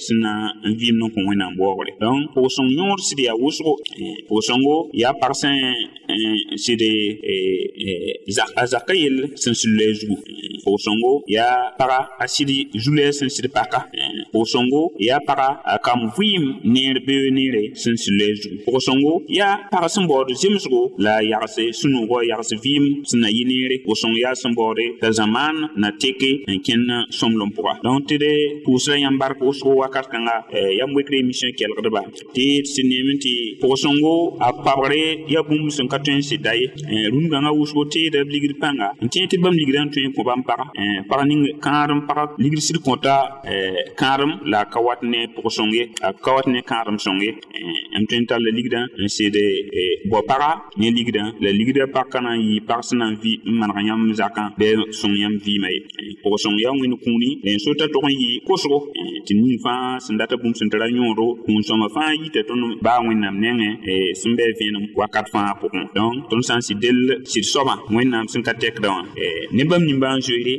sẽn 0.04 0.18
na 0.22 0.32
n 0.64 0.72
vɩɩmd 0.78 1.02
n 1.02 1.45
waoogre 1.58 1.92
donc 2.00 2.20
pʋg-sõng 2.34 2.70
yõor 2.78 2.98
sɩd 3.08 3.20
yaa 3.26 3.36
wʋsgo 3.42 3.72
pʋg-sõngo 4.28 4.74
yaa 5.02 5.12
pag 5.20 5.32
sẽn 5.40 5.56
sɩd 6.64 6.82
a 8.60 8.64
zakã 8.72 8.94
yell 8.94 9.18
sẽn 9.42 9.54
sũlla 9.60 9.84
a 9.90 9.94
zugu 9.98 10.16
pʋg-sõngo 10.64 11.12
yaa 11.36 11.56
paga 11.78 11.98
a 12.22 12.26
sɩd 12.34 12.50
zulɛɛ 12.84 13.10
sẽn 13.18 13.28
sɩd 13.36 13.46
paka 13.56 13.80
pʋg-sõngo 14.32 14.82
yaa 15.08 15.20
paga 15.28 15.48
a 15.72 15.78
kam 15.86 16.00
vɩɩm 16.16 16.44
neer 16.72 16.96
beoog 17.06 17.32
neere 17.36 17.62
sẽn 17.82 17.94
lɛɛ 18.18 18.32
zugu 18.42 18.56
pʋg-sõngo 18.66 19.12
yaa 19.38 19.54
pag 19.72 19.84
sẽn 19.94 20.06
baood 20.10 20.28
zemsgo 20.42 20.82
la 21.04 21.12
a 21.20 21.22
yagse 21.30 21.64
sũ-nuugɔ 21.78 22.18
yags 22.30 22.50
vɩɩm 22.64 22.84
sẽn 23.08 23.20
na 23.22 23.28
yɩ 23.36 23.42
neere 23.50 23.76
pʋg-sõng 23.84 24.14
yaa 24.22 24.34
sẽn 24.34 24.52
baoode 24.58 24.84
t'a 25.00 25.08
zãmaan 25.18 25.56
na 25.80 25.88
teke 26.00 26.30
n 26.48 26.58
kẽnd 26.66 26.90
sõmlem 27.18 27.50
pʋga 27.56 27.72
donc 27.84 28.00
tɩ 28.08 28.16
d 28.22 28.26
pʋʋs 28.64 28.84
la 28.90 28.96
yãmb 29.04 29.18
bark 29.20 29.38
wʋsgo 29.40 29.70
wakat 29.80 30.06
kãnga 30.12 30.36
yam 30.78 30.90
wekr 30.96 31.14
émission 31.36 31.52
kelgdba 31.58 32.02
tɩ 32.34 32.46
sẽn 32.64 32.86
neem 32.88 33.08
tɩ 33.24 33.32
pʋg-sõngo 33.60 34.14
a 34.46 34.48
pabgre 34.64 35.02
yaa 35.28 35.42
bũmb 35.48 35.68
sẽn 35.76 35.88
ka 35.88 35.98
tõe 36.04 36.14
n 36.16 36.22
sɩda 36.28 36.52
ye 36.60 36.66
rũn-gãngã 37.12 37.50
wʋsgo 37.58 37.82
teeda 37.92 38.24
b 38.24 38.28
ligd 38.34 38.52
pãnga 38.62 38.88
n 39.04 39.08
kẽ 39.12 39.26
tɩ 39.30 39.36
bãmb 39.42 39.56
ligdã 39.60 39.80
n 39.84 39.90
tõe 39.92 40.06
n 40.08 40.12
kõ 40.16 40.22
bãmb 40.28 40.44
pag 40.48 40.60
pag 41.08 41.20
ning 41.28 41.42
kãadem 41.64 42.00
pag 42.08 42.18
ligd 42.42 42.60
sɩd 42.66 42.78
kõta 42.86 43.16
kãadem 44.00 44.32
la 44.50 44.60
a 44.64 44.68
ka 44.72 44.80
wat 44.86 45.00
ne 45.12 45.20
pʋg-sõng 45.34 45.72
ye 45.76 45.84
a 46.06 46.12
ka 46.24 46.30
wat 46.36 46.46
ne 46.52 46.60
kãadem 46.70 46.96
sõng 47.04 47.20
ye 47.24 47.32
m 48.00 48.04
tõe 48.08 48.18
n 48.20 48.26
tall 48.28 48.44
ligdã 48.58 48.80
n 49.04 49.06
sɩd 49.16 49.36
bao 50.10 50.22
paga 50.30 50.50
ne 50.80 50.88
ligdã 50.98 51.24
la 51.42 51.50
ligdã 51.60 51.84
pag 51.94 52.06
ka 52.12 52.20
na 52.24 52.30
n 52.36 52.40
yɩ 52.48 52.64
pag 52.68 52.80
sẽn 52.88 52.98
na 53.00 53.06
n 53.12 53.16
vɩ 53.22 53.32
n 53.44 53.54
maneg 53.60 53.78
yãmb 53.88 54.12
zakã 54.20 54.44
bɩ 54.58 54.68
sõng 55.00 55.14
yãmb 55.22 55.36
vɩɩmã 55.44 55.68
ye 55.74 55.80
pʋg-sõng 56.22 56.56
yaa 56.62 56.72
wẽnd 56.80 56.96
kũuni 57.04 57.30
la 57.44 57.50
n 57.56 57.58
sota 57.64 57.84
tog 57.92 58.04
n 58.08 58.12
yɩ 58.22 58.30
kosgo 58.46 58.78
tɩ 59.26 59.32
ning 59.36 59.58
fãa 59.64 59.98
sẽn 60.04 60.16
data 60.20 60.34
bũmb 60.40 60.54
sẽn 60.58 60.68
tara 60.70 60.86
yõodo 60.96 61.25
kũun-sõma 61.44 61.86
fãa 61.94 62.12
yita 62.22 62.40
tõnd 62.48 62.64
baa 62.86 62.98
wẽnnaam 63.06 63.36
nengẽ 63.42 63.70
sẽn 64.20 64.32
bɩ 64.38 64.44
vẽenem 64.58 64.84
wakat 64.98 65.26
fãa 65.32 65.52
pʋgẽ 65.60 65.82
donc 65.96 66.14
tõnd 66.30 66.44
sã 66.48 66.54
n 66.58 66.62
sɩd 66.66 66.78
del 66.84 66.98
sɩd 67.32 67.44
soabã 67.52 67.74
wẽnnaam 67.94 68.26
sẽn 68.32 68.42
ka 68.46 68.52
tɛkda 68.62 68.88
wã 68.94 69.02
ne 69.56 69.62
bãmb 69.70 69.88
zoeere 70.26 70.54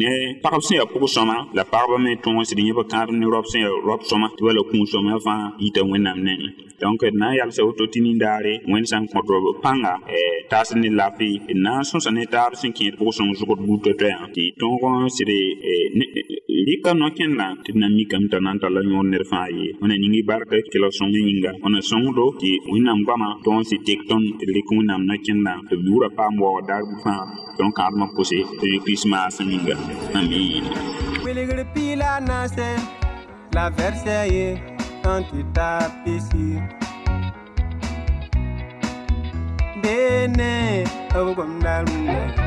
ne 0.00 0.10
pagb 0.42 0.62
sẽn 0.68 1.28
la 1.56 1.64
pagba 1.72 1.96
me 2.04 2.12
tõog 2.24 2.44
sɩd 2.48 2.60
kãadem 2.92 3.16
ne 3.20 3.26
raob 3.32 3.46
sẽn 3.52 3.62
yaa 3.66 3.76
raob 3.88 4.02
sõma 4.10 4.28
tɩ 4.36 4.42
wala 4.46 4.60
kũun-sõma 4.70 5.12
fãa 5.26 5.44
yita 5.62 5.80
wẽnnaam 5.90 6.18
nengẽ 6.26 6.50
donc 6.80 7.00
d 7.00 7.14
na 7.20 7.26
n 7.30 7.36
yalsa 7.38 7.60
woto 7.66 7.84
tɩ 7.92 7.98
nindaare 8.04 8.52
wẽnd 8.70 8.86
sã 8.90 8.96
n 9.00 9.06
kõ 9.12 9.20
tɩ 9.28 9.36
pãnga 9.64 9.94
taas 10.50 10.68
ne 10.80 10.88
lafɩ 10.98 11.28
d 11.48 11.54
na 11.64 11.72
n 17.88 18.05
mikame 18.06 18.28
t'a 18.30 18.38
na 18.40 18.54
n 18.54 18.58
tar 18.62 18.70
la 18.70 18.80
yõor 18.80 19.04
ned 19.10 19.24
fãa 19.30 19.48
ye 19.50 19.66
wẽna 19.80 19.96
ning 19.98 20.16
barka 20.28 20.56
kelg 20.72 20.92
sõng 20.98 21.12
yĩnga 21.14 21.50
wẽna 21.62 21.80
sõngdo 21.90 22.24
tɩ 22.40 22.50
wẽnnaam 22.70 23.00
goamã 23.06 23.28
tõog 23.44 23.58
n 23.60 23.64
sɩd 23.70 23.82
tek 23.86 24.00
tõnd 24.08 24.26
tɩ 24.38 24.44
d 24.46 24.50
rɩk 24.56 24.68
wẽnnaam 24.76 25.02
no-kẽndã 25.08 25.54
tɩ 25.68 25.74
b 25.78 25.80
buurã 25.86 26.08
paam 26.16 26.32
waoog 26.42 26.66
daar 26.68 26.82
bʋ 26.88 26.94
fãa 27.04 27.22
tõnd 27.58 27.72
kãadmã 27.78 28.06
pʋse 28.16 28.38
tɩ 28.58 28.64
rɩ 28.70 28.78
krismaas 28.84 29.36
yĩnga 29.50 29.74
amin 30.18 30.64
wilgr 31.24 31.60
piila 31.74 32.10
naase 32.28 32.70
la 33.56 33.64
vɛrsɛ 33.76 34.18
ye 34.34 34.46
tõnd 35.02 35.24
tɩ 35.30 35.38
ta 35.56 35.70
pisi 36.02 36.46
beene 39.82 40.52
b 41.24 41.26
gomda 41.36 41.74
rũnga 41.86 42.45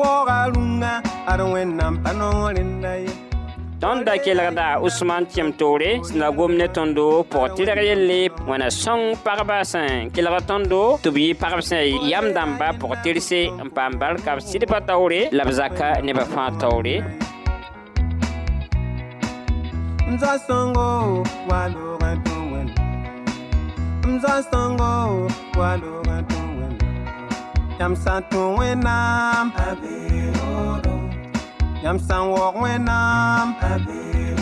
wooga 0.00 0.38
rũnga 0.54 0.92
ad 1.30 1.40
wẽnnaam 1.52 1.94
pa 2.02 2.10
ye. 3.04 3.12
Tõnd 3.82 4.06
da 4.06 4.14
kelgda 4.24 4.66
usman 4.86 5.24
tɩm 5.32 5.48
toore 5.60 5.90
sẽn 6.06 6.18
na 6.20 6.28
gom 6.36 6.52
ne 6.60 6.66
tõndo 6.76 7.06
pʋg 7.32 7.44
tɩrg 7.56 7.80
yelle 7.90 8.20
wẽna 8.48 8.68
sõng 8.82 9.04
pagba 9.24 9.58
sẽn 9.72 10.10
kelg 10.14 10.36
tõndo 10.48 10.82
tɩ 11.02 11.08
b 11.14 11.16
yɩ 11.24 11.34
pagb 11.42 11.60
sẽn 11.68 11.84
yam 12.10 12.26
dãmba 12.36 12.68
pʋg 12.80 12.92
tɩrse 13.04 13.40
n 13.66 13.68
paam 13.76 13.92
barka 14.00 14.30
b 14.36 14.38
sɩd 14.48 14.64
pa 14.72 14.78
taoore 14.88 15.20
la 15.36 15.42
b 15.44 15.50
zaka 15.58 15.88
nebã 16.06 16.24
fãa 16.32 16.50
taoore 16.60 16.96
Mza 20.08 20.32
songo 20.46 20.88
wen. 22.52 22.68
Mza 24.06 24.34
songo 24.50 25.28
Yam 27.80 27.96
san 27.96 28.22
tu 28.30 28.38
wenam. 28.58 29.52
Abe 29.56 29.94
odo 30.52 30.94
Yam 31.82 31.98
san 31.98 32.30
wok 32.30 32.54
wenam. 32.62 33.56
Abe 33.60 33.98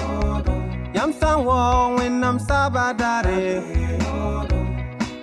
odo 0.08 0.54
Yam 0.94 1.12
san 1.12 1.44
wok 1.44 1.98
wenam 1.98 2.38
sabadare 2.38 3.58
Abe 3.58 3.98
odo 4.22 4.58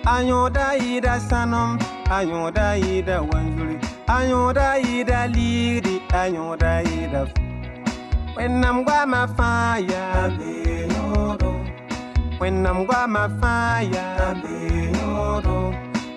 Ayoda 0.04 0.76
ida 0.76 1.20
sanom 1.28 1.78
Ayoda 2.10 2.76
ida 2.76 3.22
wanjuli 3.22 3.78
Ayoda 4.06 4.78
ida 4.78 5.26
liri 5.28 6.00
Ayoda 6.12 6.82
ida 6.82 7.28
I'm 8.40 8.84
gwa 8.84 9.06
my 9.06 9.26
fire, 9.26 10.30
when 12.38 12.64
I'm 12.66 12.86
gwa 12.86 13.08
my 13.08 13.28
fire, 13.40 14.34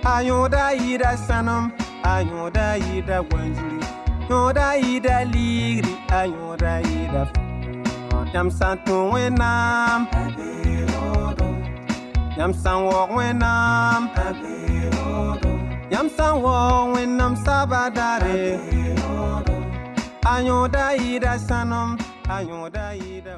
ayoda 0.06 0.74
ida 0.74 1.18
sanum, 1.18 1.72
ayoda 2.04 2.78
ida 2.78 3.22
wanjuri, 3.22 3.86
yoda 4.30 4.78
ida 4.78 5.26
liri, 5.26 5.96
ayoda 6.10 6.82
ida 6.82 7.28
Yam 8.34 8.50
santu 8.50 9.12
when 9.12 9.40
I'm, 9.40 10.08
yam 12.36 12.52
san 12.52 12.86
walk 12.86 13.12
when 13.12 13.44
I'm, 13.44 14.10
yam 15.92 16.10
san 16.10 16.42
walk 16.42 16.96
when 16.96 17.22
I'm 17.22 17.36
sabadare. 17.36 18.58
Ayoda 20.26 20.96
ida 20.98 21.38
sanum, 21.38 22.00
ayoda 22.28 22.96
ida 22.98 23.38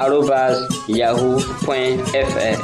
arobas 0.00 0.56
yahoo 0.88 1.38
fr 2.30 2.56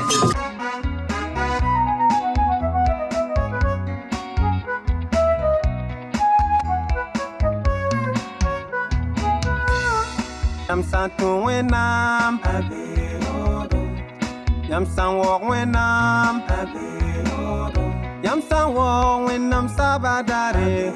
Yam 10.68 10.82
san 10.82 11.10
tu 11.18 11.26
wenam, 11.44 12.40
yam 14.70 14.86
san 14.86 15.18
walk 15.18 15.42
wenam, 15.42 16.34
yam 18.24 18.40
san 18.48 18.72
walk 18.72 19.28
wenam 19.28 19.68
sabadare. 19.76 20.92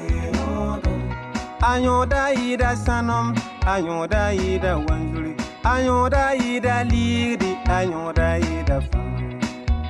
Ayoda 1.61 2.33
ida 2.33 2.71
sanum, 2.85 3.35
ayoda 3.73 4.33
ida 4.33 4.73
wanjuri, 4.85 5.16
ayoda 5.73 6.35
ida 6.35 6.83
liri, 6.91 7.51
ayoda 7.77 8.29
ida 8.53 8.77
fam. 8.87 9.07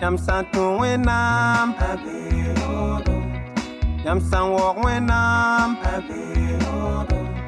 Yam 0.02 0.16
san 0.18 0.46
tu 0.52 0.64
wenam, 0.80 1.68
yam 4.06 4.20
san 4.30 4.46
walk 4.52 4.78
wenam, 4.86 5.70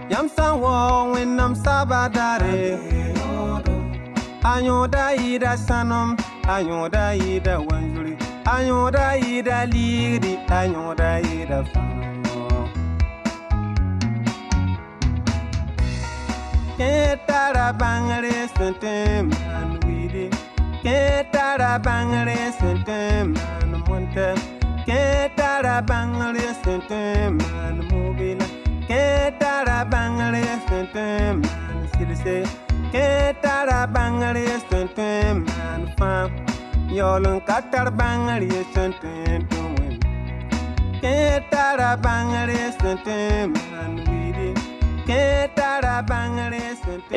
Yam 0.09 0.27
san 0.35 0.59
wo 0.61 0.73
wẽnnaam 1.13 1.53
sabadare 1.63 2.59
a 4.51 4.53
yõoda 4.65 5.03
yɩɩda 5.21 5.51
sãnem 5.65 6.09
a 6.53 6.55
yõoda 6.67 7.03
yɩɩda 7.21 7.53
wanzuri 7.67 8.13
a 8.53 8.55
yõoda 8.67 9.05
yɩɩda 9.23 9.57
liigri 9.73 10.33
tara 17.69 17.77
bãngre 17.77 18.47
sẽn 18.57 18.73
tõe 18.81 19.21
n 19.21 19.29
maan 19.29 19.69
wɩɩde 19.85 20.25
kẽ 20.83 21.23
tara 21.33 21.77
bãngre 21.85 22.37
sẽn 22.59 22.77
tõe 22.87 23.09
n 23.23 23.27
maan 23.35 23.71
mõntɛ 23.87 24.27
kẽ 24.87 25.29
tara 25.37 25.77
bãngre 25.89 26.47
sẽn 26.63 26.79
tõe 26.89 27.29
n 27.29 27.37
maan 27.37 27.75
mobɩla 27.89 28.47
kẽ 28.89 29.05
tara 29.41 29.79
bãngre 29.93 30.43
sẽn 30.67 30.85
tõe 30.93 31.13
n 31.33 31.35
maan 31.45 31.77
silse. 31.93 32.37
Kẽ 32.93 33.33
tara 33.43 33.85
bãngre 33.95 34.45
sẽn 34.69 34.87
tõe 34.97 35.13
n 35.33 35.45
maan 35.45 35.81
fãa 35.97 36.25
yaool 36.97 37.25
n 37.35 37.39
ka 37.47 37.57
tar 37.71 37.87
bãngre 37.99 38.49
sẽn 38.73 38.91
tõe 39.01 39.37
n 39.37 39.41
tũ 39.49 39.61
wẽn 39.77 39.93
kẽ 41.01 41.17
tara 41.51 41.91
bãngre 42.05 42.61
sẽn 42.81 42.97
tõe 43.05 43.45
n 43.45 43.69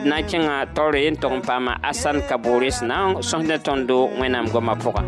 d 0.02 0.04
na 0.10 0.16
n 0.20 0.24
kẽngã 0.28 0.56
taoor 0.74 0.94
yen 1.04 1.16
tog 1.22 1.32
n 1.38 1.42
paama 1.48 1.72
asan 1.90 2.16
kabore 2.28 2.70
sẽn 2.76 2.88
na 2.90 2.96
n 3.06 3.10
sõsdã 3.28 3.56
tõndo 3.66 3.98
wẽnnaam 4.18 4.46
goma 4.52 4.74
pʋga 4.82 5.02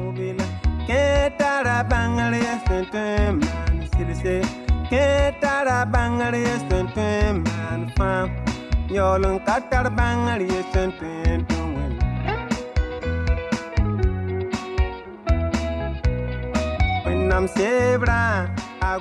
a 18.84 18.98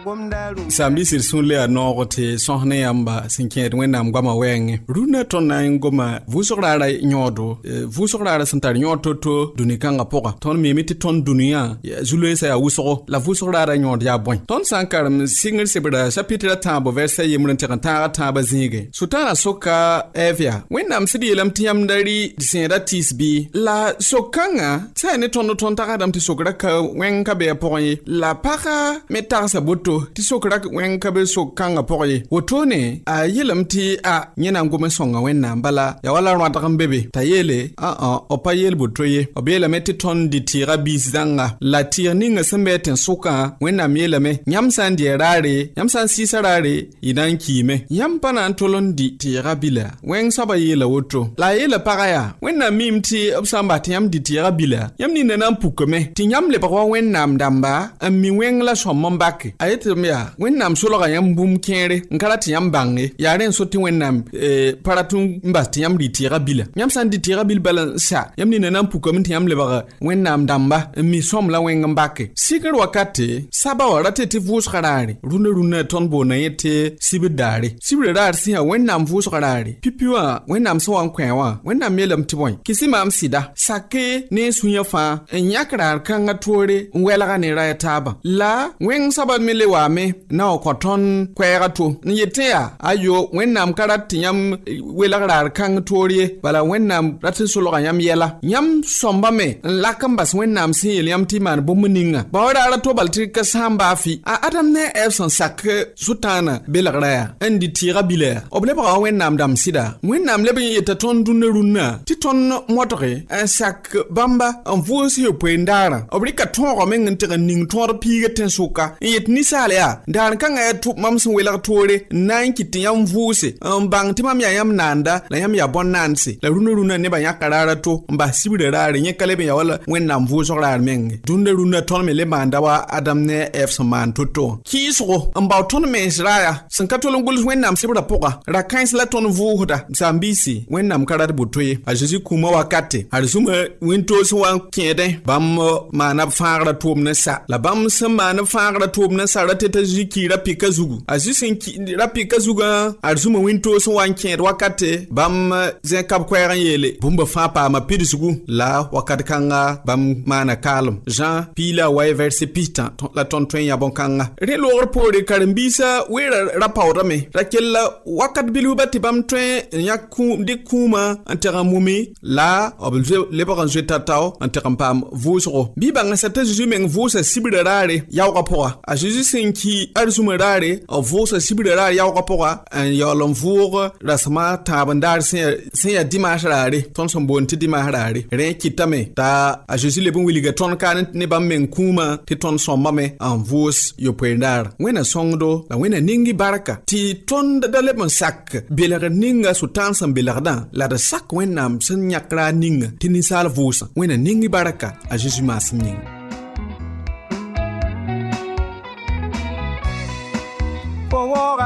sãn-bisd 0.70 1.20
sũur 1.30 1.44
le 1.50 1.56
yaa 1.56 1.68
noog 1.68 2.00
tɩ 2.14 2.24
sõs 2.46 2.62
ne 2.70 2.78
yãmba 2.86 3.16
sẽn 3.34 3.48
kẽed 3.54 3.74
wẽnnaam 3.80 4.12
goamã 4.14 4.34
wɛɛngẽ 4.42 4.78
rũnã 4.96 5.22
tõnd 5.32 5.48
na 5.52 5.58
n 5.68 5.80
goma 5.84 6.08
vʋʋsg 6.32 6.60
raara 6.64 6.88
yõodo 7.12 7.48
eh, 7.70 7.84
vʋʋsg 7.96 8.22
raara 8.26 8.46
sẽn 8.46 8.60
tar 8.64 8.76
yõod 8.84 9.00
to-to 9.04 9.36
dũni-kãngã 9.58 10.06
pʋga 10.12 10.32
tõnd 10.44 10.60
meeme 10.64 10.82
tɩ 10.88 10.96
tõnd 11.04 11.20
dũniyã 11.28 11.62
zu-loeensã 12.08 12.46
yaa 12.52 12.60
wʋsgo 12.64 12.94
la 13.12 13.18
vʋʋsg 13.26 13.52
raara 13.56 13.76
yõod 13.76 14.02
yaa 14.08 14.18
bõe 14.26 14.38
tõnd 14.50 14.66
sã 14.70 14.78
n 14.84 14.88
karem 14.92 15.18
sɩngr 15.40 15.68
sebra 15.74 16.02
chapitra 16.16 16.56
tãabo 16.64 16.90
vɛrsã 16.98 17.24
yembr 17.32 17.52
n 17.54 17.58
teg 17.60 17.72
n 17.76 17.80
tãagã 17.86 18.08
tãabã 18.18 18.42
zĩige 18.50 18.82
sʋtãanã 18.98 19.36
soka 19.36 19.76
ɛvya 20.16 20.54
wẽnnaam 20.74 21.04
sẽd 21.12 21.24
yeelame 21.28 21.52
tɩ 21.56 21.62
yãmb 21.68 21.84
da 21.90 21.96
rɩ 22.08 22.18
d 22.40 22.44
sẽeda 22.50 22.78
tɩɩs 22.88 23.10
bɩ 23.20 23.32
la 23.66 23.78
sok-kãngã 24.00 24.70
sã 24.96 25.12
ya 25.12 25.18
ne 25.18 25.28
tõnd 25.28 25.52
tõnd 25.60 25.76
tagsdame 25.78 26.14
tɩ 26.16 26.20
sokra 26.28 26.52
ka 26.62 26.72
wẽng 27.00 27.24
ka 27.28 27.34
bɩa 27.40 27.54
pʋgẽ 27.62 27.80
ye 27.86 27.94
la 28.08 28.32
pagã 28.46 28.78
me 29.12 29.20
tagsa 29.22 29.60
boto 29.74 29.96
tɩ 30.16 30.22
sokra 30.30 30.58
wẽng 30.78 31.00
ka 31.00 31.10
be 31.16 31.22
sok-kãngã 31.34 31.82
pʋg 31.90 32.02
ye 32.12 32.18
wotone 32.32 32.80
a 33.06 33.16
yeelame 33.36 33.64
tɩ 33.72 33.84
a 34.04 34.16
yẽ 34.38 34.52
na 34.52 34.60
n 34.64 34.70
gom 34.70 34.86
n 34.86 34.90
sõnga 34.98 35.20
wẽnnaam 35.26 35.62
bala 35.64 35.86
ya 36.04 36.12
wala 36.14 36.32
rõadg 36.34 36.66
n 36.70 36.78
be 36.78 36.86
be. 36.88 37.00
T'a 37.14 37.22
yeele 37.24 37.58
ã-ã 37.78 38.12
b 38.30 38.42
pa 38.44 38.52
yeel 38.54 38.76
boto 38.76 39.04
ye. 39.06 39.28
B 39.44 39.48
yeelame 39.52 39.80
tɩ 39.86 39.94
tõnd 40.02 40.30
dɩ 40.32 40.40
tɩɩga 40.50 40.76
biis 40.86 41.04
zãnga 41.14 41.46
la 41.62 41.80
tɩɩg 41.84 42.14
ninga 42.20 42.44
sẽn 42.44 42.64
be 42.66 42.72
tɩ 42.78 42.82
tẽn 42.86 42.96
sʋkã 43.06 43.34
wẽnnaam 43.62 43.96
yeelame 43.98 44.32
yãmb 44.54 44.70
sã 44.76 44.90
n 44.90 44.96
dɩɛ 44.96 45.18
raare 45.22 45.56
yãmb 45.78 45.90
sã 45.94 46.00
n 46.04 46.08
sɩɩsa 46.14 46.40
raare 46.46 46.74
y 47.02 47.14
na 47.14 47.24
n 47.28 47.38
kiime 47.38 47.76
yãmb 47.90 48.20
pa 48.22 48.32
na 48.32 48.48
n 48.50 48.54
tol 48.56 48.76
n 48.82 48.94
dɩ 48.98 49.08
tɩɩga 49.22 49.54
bila 49.62 49.86
wẽng 50.04 50.30
soabã 50.36 50.56
yeela 50.58 50.86
woto. 50.88 51.22
La 51.38 51.48
a 51.48 51.56
yeela 51.58 51.80
pagã 51.80 52.06
yaa 52.14 52.28
wẽnnaam 52.44 52.74
miime 52.78 53.00
tɩ 53.02 53.42
b 53.42 53.46
sã 53.52 53.62
n 53.62 53.68
bas 53.70 53.80
tɩ 53.84 53.90
yãmb 53.96 54.08
dɩ 54.14 54.20
tɩɩga 54.28 54.52
bila. 54.58 54.82
Yãmb 55.00 55.14
ninda 55.14 55.38
na 55.38 55.48
n 55.52 55.56
pukame 55.62 56.00
tɩ 56.16 56.24
yãmb 56.32 56.48
lebg 56.52 56.72
wa 56.72 56.84
wẽnnaam 56.94 57.32
dãmba 57.42 57.74
n 58.10 58.14
mi 58.22 58.30
wẽng 58.30 58.62
la 58.64 58.74
sõm 58.76 59.06
n 59.14 59.18
bake 59.18 59.50
a 59.64 59.70
yetɩm 59.72 60.06
yaa 60.06 60.26
wẽnnaam 60.40 60.74
solga 60.76 61.08
yãmb 61.16 61.36
bũmb 61.38 61.58
kẽere 61.66 61.98
n 62.12 62.18
ka 62.22 62.28
ra 62.30 62.36
tɩ 62.44 62.50
yãmb 62.56 62.72
bãnge 62.74 63.06
yaa 63.24 63.38
rẽ 63.40 63.46
n 63.48 63.52
so 63.58 63.64
tɩ 63.66 63.78
wẽnnaam 63.86 64.16
eh, 64.46 64.76
pa 64.84 64.96
rat 64.96 65.12
n 65.14 65.52
bas 65.54 65.68
tɩ 65.74 65.80
yãmb 65.84 65.98
rɩ 66.02 66.08
tɩɩga 66.16 66.40
bila 66.46 66.64
yãmb 66.80 66.92
sã 66.92 67.04
n 67.04 67.10
dɩ 67.12 67.18
tɩɩga 67.24 67.44
bil 67.48 67.60
bala 67.66 67.84
n 67.86 67.98
sa 68.00 68.20
yãmb 68.38 68.52
nina 68.52 68.70
na 68.72 68.82
n 68.84 68.88
pukame 68.92 69.22
tɩ 69.26 69.32
yãmb 69.36 69.48
lebg 69.48 69.62
wẽnnaam 70.02 70.42
dãmba 70.50 70.78
n 71.00 71.04
mi 71.10 71.20
sõm 71.22 71.50
la 71.50 71.60
wẽng 71.66 71.86
n 71.88 71.96
bake 71.96 72.26
sikr 72.36 72.74
wakate 72.76 73.28
saba 73.52 73.86
wa 73.88 74.02
rate 74.04 74.24
tɩ 74.32 74.40
vʋʋsga 74.48 74.80
raare 74.84 75.14
rũndã 75.24 75.50
rũndã 75.58 75.80
tõnd 75.92 76.08
boona 76.12 76.36
yẽ 76.44 76.50
tɩ 76.62 76.72
sibr 77.00 77.30
daare 77.40 77.70
sibrã 77.86 78.12
raar 78.18 78.34
sẽn 78.36 78.54
yaa 78.56 78.64
wẽnnaam 78.70 79.06
vʋʋsga 79.10 79.40
raare 79.46 79.72
pipi 79.84 80.06
wã 80.14 80.24
wẽnnaam 80.52 80.80
sẽn 80.84 80.94
wa 80.96 81.04
n 81.04 81.10
kõ 81.16 81.24
wã 81.40 81.48
wẽnnaam 81.68 81.94
yeelame 82.00 82.26
tɩ 82.30 82.36
bõe 82.40 82.52
kɩsɩ 82.66 82.86
maam 82.94 83.10
sɩda 83.18 83.42
sake 83.56 84.06
ne 84.32 84.42
n 84.50 84.52
sũ-yã 84.58 84.84
fãa 84.92 85.20
n 85.32 85.52
yãk 85.56 85.72
raar 85.80 85.98
kãngã 86.08 86.34
toore 86.44 86.78
n 86.94 87.00
wɛlga 87.06 87.36
ne 87.40 87.50
ra 87.58 87.64
ya 87.72 87.76
taabã 87.84 88.12
la 88.24 88.52
wẽng 88.82 89.12
soabã 89.16 89.38
me 89.54 89.60
le 89.60 89.66
waame 89.66 90.14
na 90.32 90.46
wa 90.52 90.58
kõ 90.64 90.74
tõnd 90.84 91.34
koɛɛgã 91.38 91.68
to 91.78 91.86
n 92.06 92.12
yetẽ 92.20 92.46
yaa 92.54 92.72
ayo 92.90 93.30
wẽnnaam 93.34 93.74
ka 93.78 93.86
rat 93.88 94.04
tɩ 94.10 94.18
yãmb 94.24 94.54
eh, 94.66 94.80
welg 94.82 95.24
raar 95.30 95.48
kãng 95.58 95.78
toor 95.88 96.10
ye 96.12 96.26
bala 96.44 96.60
wẽnnaam 96.64 97.06
rat 97.24 97.40
n 97.40 97.48
solga 97.48 97.80
yãmb 97.86 98.02
yɛla 98.02 98.28
yãmb 98.42 98.84
sõmbame 98.86 99.48
n 99.64 99.72
lak 99.84 100.02
n 100.08 100.16
bas 100.18 100.32
wẽnnaam 100.34 100.74
sẽn 100.74 100.92
yeel 100.98 101.08
yãmb 101.12 101.26
tɩ 101.30 101.36
y 101.38 101.40
maan 101.40 101.62
bũmb 101.66 101.86
ninga 101.88 102.26
ba 102.34 102.40
wa 102.46 102.54
raara 102.54 102.78
to 102.84 102.94
bal 102.94 103.08
tɩ 103.16 103.32
ka 103.36 103.44
sã 103.44 103.70
n 103.70 103.78
baa 103.78 103.96
fɩ 103.96 104.20
a 104.26 104.34
adam 104.48 104.68
ne 104.74 104.84
a 104.90 105.06
ɛb 105.06 105.12
sẽn 105.18 105.30
sak 105.30 105.62
sʋɩtãanã 106.04 106.54
belgrã 106.68 107.10
yaa 107.18 107.28
n 107.50 107.60
dɩ 107.62 107.68
tɩɩga 107.78 108.02
bila 108.10 108.28
yaa 108.34 108.60
b 108.62 108.64
lebga 108.68 108.84
wa 108.90 108.98
wẽnnaam 109.04 109.34
dãmb 109.40 109.56
sɩda 109.64 109.84
wẽnnaam 110.10 110.42
leb 110.46 110.58
n 110.58 110.66
yeta 110.76 110.94
tõnd 111.02 111.20
dũnã 111.26 111.48
rũnnã 111.56 111.86
tɩ 112.08 112.14
tõnd 112.24 112.44
modge 112.76 113.12
n 113.30 113.48
sak 113.48 113.80
bãmba 114.16 114.48
n 114.66 114.80
vʋʋs 114.88 115.14
yopoen 115.26 115.66
daarã 115.70 116.00
b 116.20 116.22
rɩka 116.28 116.46
tõoga 116.56 116.86
meng 116.90 117.06
n 117.10 117.16
tɩg 117.22 117.32
n 117.38 117.46
ning 117.48 117.64
tõod 117.72 118.00
piigã 118.02 118.30
tẽn-sʋka 118.38 118.86
n 119.02 119.08
yet 119.14 119.28
ninsaal 119.44 119.72
yaa 119.72 119.98
daar 120.08 120.34
kãngã 120.42 120.62
yaa 120.68 120.74
tʋ 120.84 120.94
mam 121.04 121.16
sẽn 121.20 121.34
welg 121.36 121.62
toore 121.66 121.96
n 122.12 122.28
na 122.28 122.36
n 122.46 122.54
kɩt 122.56 122.70
tɩ 122.74 122.80
yãmb 122.86 123.08
vʋʋse 123.14 123.50
n 123.82 123.88
bãng 123.92 124.10
tɩ 124.16 124.24
mam 124.24 124.40
yaa 124.40 124.54
yãmb 124.58 124.72
naanda 124.80 125.14
la 125.30 125.38
yãmb 125.42 125.56
yaa 125.60 125.68
bõn-naandse 125.68 126.32
la 126.44 126.50
rũnã 126.50 126.72
rũnã 126.78 126.96
nebã 126.98 127.18
yãka 127.20 127.50
raara 127.52 127.76
to 127.76 128.04
n 128.12 128.16
bas 128.18 128.32
sibrã 128.40 128.72
raare 128.72 128.98
yẽ 129.06 129.14
ka 129.20 129.26
leb 129.26 129.40
n 129.42 129.48
yaa 129.50 129.56
wall 129.60 129.72
wẽnnaam 129.88 130.24
vʋʋsg 130.30 130.56
raar 130.64 130.80
menge. 130.80 131.16
Dũndã 131.28 131.52
rũnã 131.52 131.80
tõnd 131.90 132.04
me 132.06 132.14
le 132.14 132.26
maanda 132.26 132.62
wa 132.62 132.86
adam 132.90 133.20
ne 133.28 133.38
ɛɛb 133.52 133.70
sẽn 133.76 133.88
maan 133.92 134.14
to-to. 134.16 134.60
Kɩɩsgo 134.70 135.18
n 135.42 135.48
bao 135.50 135.64
tõnd 135.68 135.86
mens 135.92 136.20
raaya 136.24 136.54
sẽn 136.70 136.88
ka 136.88 136.98
tol 136.98 137.16
n 137.18 137.24
gʋls 137.26 137.44
wẽnnaam 137.48 137.76
sebrã 137.76 138.02
pʋga 138.02 138.32
ra-kãens 138.48 138.94
la 138.96 139.06
tõnd 139.06 139.28
vʋʋsda 139.28 139.78
saam-biisi 140.00 140.66
wẽnnaam 140.72 141.06
ka 141.06 141.18
rat 141.18 141.32
boto 141.36 141.60
ye 141.62 141.80
a 141.86 141.92
zeezi 141.96 142.18
kũumã 142.24 142.50
wakate 142.56 143.06
ad 143.12 143.24
zũma 143.24 143.52
wẽn-toos 143.82 144.32
wa 144.40 144.54
n 144.56 144.60
kẽedẽ 144.72 145.10
bãmb 145.28 145.60
maana 145.92 146.26
b 146.26 146.32
fãagrã 146.32 146.74
tʋʋm 146.82 147.00
ne 147.04 147.14
sa 147.14 147.42
la 147.52 147.58
bãmb 147.58 147.90
sẽn 147.90 148.12
maan 148.16 148.38
b 148.42 148.48
fãagrã 148.48 148.88
tʋʋm 148.88 149.12
ne 149.18 149.26
sa 149.34 149.40
ra 149.48 149.54
tɩ 149.62 149.68
t'a 149.74 149.82
zĩ 149.92 150.04
ki 150.14 150.22
ra-pɩkã 150.32 150.68
zugu. 150.78 150.98
A 151.08 151.16
zĩ 151.24 151.32
sẽn 151.40 151.54
ki 151.62 151.72
ra-pɩkã 152.00 152.38
zugã 152.46 152.70
ad 153.08 153.18
zũma 153.22 153.40
wĩntoog 153.46 153.80
sẽn 153.84 153.94
wa 153.98 154.04
n 154.08 154.14
kẽed 154.20 154.40
wakate 154.46 154.92
bãmb 155.18 155.54
zẽ-kab 155.90 156.22
koɛɛg 156.30 156.52
n 156.56 156.60
yeele 156.66 156.90
bũmba 157.02 157.26
fãa 157.34 157.48
paama 157.56 157.80
pidsgu 157.88 158.30
la 158.48 158.70
wakat 158.96 159.22
kãnga 159.30 159.62
bãmb 159.88 160.06
maana 160.30 160.56
kaalem 160.66 160.98
zã 161.18 161.30
piila 161.56 161.86
wa 161.96 162.04
vɛrse 162.20 162.46
pistã 162.56 162.86
la 163.16 163.24
tõnd 163.32 163.48
tõe 163.52 163.60
n 163.64 163.68
yã 163.70 163.76
bõn-kãngã 163.82 164.26
rẽ 164.48 164.56
loogr 164.64 164.88
poore 164.94 165.20
karen-biisã 165.30 165.90
weera 166.14 166.40
ra 166.62 166.68
paoodame 166.76 167.18
ra 167.36 167.44
kell 167.52 167.76
wakat 168.06 168.48
bilfba 168.54 168.86
tɩ 168.92 169.00
bãmb 169.06 169.20
tõe 169.30 169.46
n 169.78 169.82
yãk 169.90 170.04
dɩk 170.48 170.62
kũumã 170.70 171.04
n 171.34 171.38
teg 171.42 171.56
n 171.56 171.64
mumi 171.72 171.98
la 172.22 172.72
b 172.92 172.96
lebg 173.38 173.50
n 173.66 173.68
zoe 173.74 173.84
tao 173.88 174.26
n 174.42 174.50
teg 174.54 174.66
n 174.70 174.76
paam 174.82 174.98
vʋʋsgo 175.24 175.62
bɩ 175.80 175.88
bãngsa 175.96 176.30
t'a 176.30 176.44
zeezi 176.48 176.66
meng 176.68 176.88
vʋʋsa 176.88 177.24
sibrã 177.24 177.64
raare 177.64 178.04
yaoogã 178.18 178.44
pʋga 178.50 178.70
a 178.88 178.94
zeezi 178.96 179.23
sẽn 179.24 179.54
ki 179.54 179.74
arzũmã 180.00 180.38
raare 180.38 180.72
b 180.88 181.04
vʋʋsa 181.10 181.40
sibrã 181.46 181.76
raar 181.80 181.94
yaoogã 182.00 182.24
pʋga 182.30 182.50
n 182.86 182.94
yaool 183.00 183.22
n 183.30 183.34
vʋʋg 183.42 183.74
rasema 184.08 184.46
tãab 184.68 184.90
n 184.94 185.00
daar 185.04 185.22
sẽn 185.22 185.92
yaa 185.96 186.04
dimaas 186.04 186.44
raare 186.52 186.80
tõnd 186.96 187.10
sẽn 187.14 187.28
boond 187.28 187.48
tɩ 187.50 187.56
dimaas 187.62 187.88
raare 187.96 188.22
rẽ 188.32 188.54
kɩtame 188.62 189.00
t'a 189.18 189.30
a 189.68 189.78
zeezi 189.78 190.02
leb 190.02 190.18
n 190.18 190.26
wilga 190.28 190.52
tõnd 190.60 190.78
kaan 190.82 191.08
ne 191.14 191.26
bãmb 191.32 191.48
meng 191.50 191.68
kũumã 191.74 192.08
tɩ 192.28 192.34
tõnd 192.44 192.60
sõmbame 192.66 193.06
n 193.20 193.44
vʋʋs 193.50 193.80
yopoen 194.06 194.40
daar 194.40 194.72
wẽna 194.80 195.04
sõngdo 195.04 195.66
la 195.70 195.76
wẽna 195.82 196.00
ningi 196.00 196.34
barka 196.34 196.80
tɩ 196.90 197.26
tõnd 197.30 197.68
da 197.74 197.80
leb 197.82 198.00
n 198.02 198.10
sak 198.10 198.66
belg 198.70 199.04
ninga 199.12 199.52
sʋɩtãan 199.60 199.94
sẽn 200.00 200.14
belgdã 200.16 200.56
la 200.72 200.88
d 200.88 200.98
sak 200.98 201.32
wẽnnaam 201.34 201.80
sẽn 201.86 202.10
yãk 202.14 202.28
raa 202.38 202.52
ninga 202.52 202.88
tɩ 203.00 203.08
ninsaal 203.12 203.48
vʋʋsã 203.58 203.86
wẽna 203.98 204.16
ningi 204.18 204.48
barka 204.48 204.90
a 205.10 205.18
zeezi 205.18 205.42
maasem 205.42 205.80
yĩng 205.88 206.23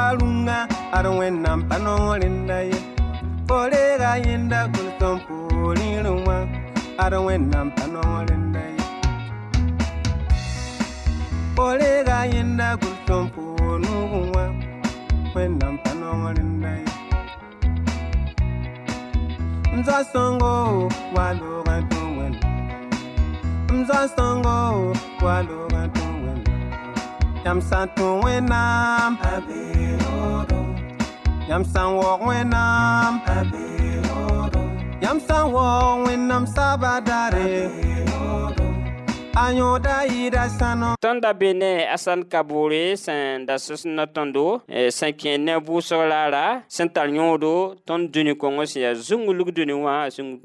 kalunga 0.07 0.57
arwenam 0.97 1.59
panolinda 1.69 2.57
ye. 2.69 2.79
Polega 3.49 4.11
yenda 4.25 4.59
kulton 4.73 5.15
polilwa 5.27 6.37
arwenam 7.03 7.67
panolinda 7.77 8.63
ye. 8.75 8.85
Polega 11.57 12.19
yenda 12.33 12.69
kulton 12.81 13.23
ponuwa 13.33 14.43
wenam 15.35 15.75
panolinda 15.83 16.71
ye. 16.79 16.85
Mzasongo 19.75 20.51
waloga 21.15 21.75
tuwen 21.89 22.33
mzasongo 23.73 24.55
waloga 25.25 25.81
Yam 27.47 27.61
Santo 27.61 28.19
Wenam, 28.23 29.17
Yam 31.47 31.63
San 31.63 31.95
Walk 31.95 32.19
Wenam, 32.19 33.21
Yam 35.01 35.17
San 35.21 35.53
Walk 35.53 36.07
Wenam 36.07 36.45
Sabadare. 36.45 37.71
Ida 37.71 38.16
Sano. 40.57 40.95
tõnd 40.97 41.21
da 41.21 41.29
be 41.37 41.51
ne 41.53 41.85
asan 41.93 42.23
kaboore 42.25 42.95
sẽn 42.97 43.45
da 43.45 43.59
sõs 43.61 43.83
na 43.85 44.07
tõndo 44.09 44.61
eh, 44.65 44.89
sẽn 44.89 45.13
kẽ 45.13 45.35
ne 45.37 45.53
vʋʋsg 45.61 45.99
raara 46.09 46.45
sẽn 46.65 46.89
tar 46.89 47.05
yõodo 47.13 47.75
tõnd 47.85 48.09
dũni-kõngo 48.13 48.65
sẽn 48.65 48.81
yaa 48.81 48.95
zũngulg 49.07 49.51
dũni 49.53 49.75
wã 49.77 49.95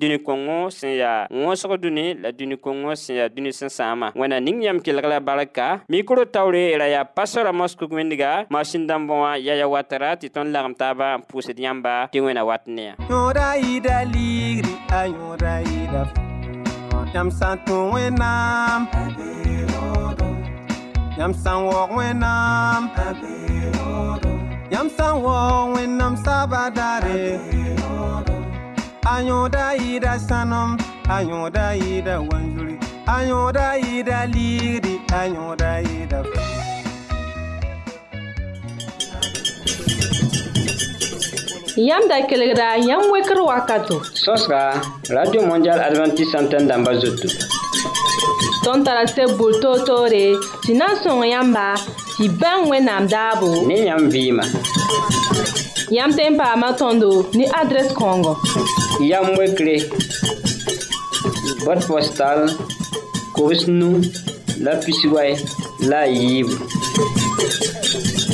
dũni-kõngo 0.00 0.59
sẽn 0.76 0.92
yaa 0.98 1.24
wõsg 1.33 1.72
dũni 1.83 2.05
la 2.20 2.35
dũni-kõngo 2.37 2.92
sẽn 3.05 3.16
yaa 3.20 3.28
dũni 3.33 3.52
sẽn 3.59 3.70
sãama 3.72 4.12
wẽna 4.14 4.40
ning 4.44 4.61
yãmb 4.66 4.85
kelg 4.85 5.09
la 5.09 5.20
barka 5.20 5.68
mikro 5.88 6.24
taoore 6.28 6.76
ra 6.78 6.87
yaa 6.92 7.05
pasora 7.16 7.52
moskug 7.52 7.96
wẽndga 7.96 8.44
masin 8.52 8.85
dãmbẽ 8.87 9.20
wã 9.22 9.33
yaya 9.40 9.66
watara 9.72 10.11
tɩ 10.20 10.28
tõnd 10.35 10.52
lagem 10.52 10.74
taaba 10.76 11.16
n 11.16 11.24
pʋʋsd 11.33 11.57
yãmba 11.64 11.94
tɩ 12.12 12.20
wẽna 12.20 12.44
wat 12.44 12.66
ne 12.68 12.92
Yam 17.14 17.31
Santo 17.31 17.92
Wenam. 17.92 18.88
Yam 21.18 21.35
San 21.35 21.64
Walk 21.66 21.90
Wenam. 21.90 22.90
Yam 24.70 24.88
San 24.88 25.22
Walk 25.22 25.77
Wenam 25.77 26.16
Sabadare. 26.16 27.38
Ayoda 29.05 29.77
Ida 29.79 30.18
Sanom. 30.18 30.79
Ayoda 31.05 31.77
Ida 31.77 32.18
Wanjuri. 32.18 32.79
Ayoda 33.07 33.77
Ida 33.79 34.27
Ligri, 34.27 34.98
Ayoda 35.09 35.83
Ida. 35.83 36.52
Yam 41.76 42.06
da 42.08 42.26
kelegra, 42.26 42.76
yam 42.76 43.11
weker 43.11 43.37
wakato. 43.37 44.04
Sos 44.14 44.46
ka, 44.46 44.80
Radio 45.08 45.42
Mondial 45.46 45.80
Adventist 45.80 46.32
Santen 46.32 46.68
damba 46.68 46.92
zotou. 47.00 47.30
Ton 48.64 48.85
tarase 48.85 49.24
boul 49.38 49.58
to 49.61 49.85
to 49.87 50.04
re, 50.11 50.37
si 50.64 50.74
nan 50.74 50.96
son 51.02 51.22
yamba, 51.24 51.76
si 52.16 52.28
ben 52.28 52.68
we 52.68 52.78
nam 52.80 53.08
dabo. 53.08 53.66
Ne 53.66 53.87
yam 53.87 54.11
vima. 54.11 54.44
Yam 55.90 56.12
ten 56.12 56.37
pa 56.37 56.54
matondo, 56.56 57.32
ni 57.35 57.46
adres 57.46 57.92
kongo. 57.92 58.37
Yam 59.00 59.35
wekre, 59.38 59.76
bot 61.64 61.80
postal, 61.87 62.48
kowes 63.35 63.66
nou, 63.66 64.02
la 64.61 64.76
pisiway, 64.85 65.37
la 65.88 66.04
yib. 66.06 66.48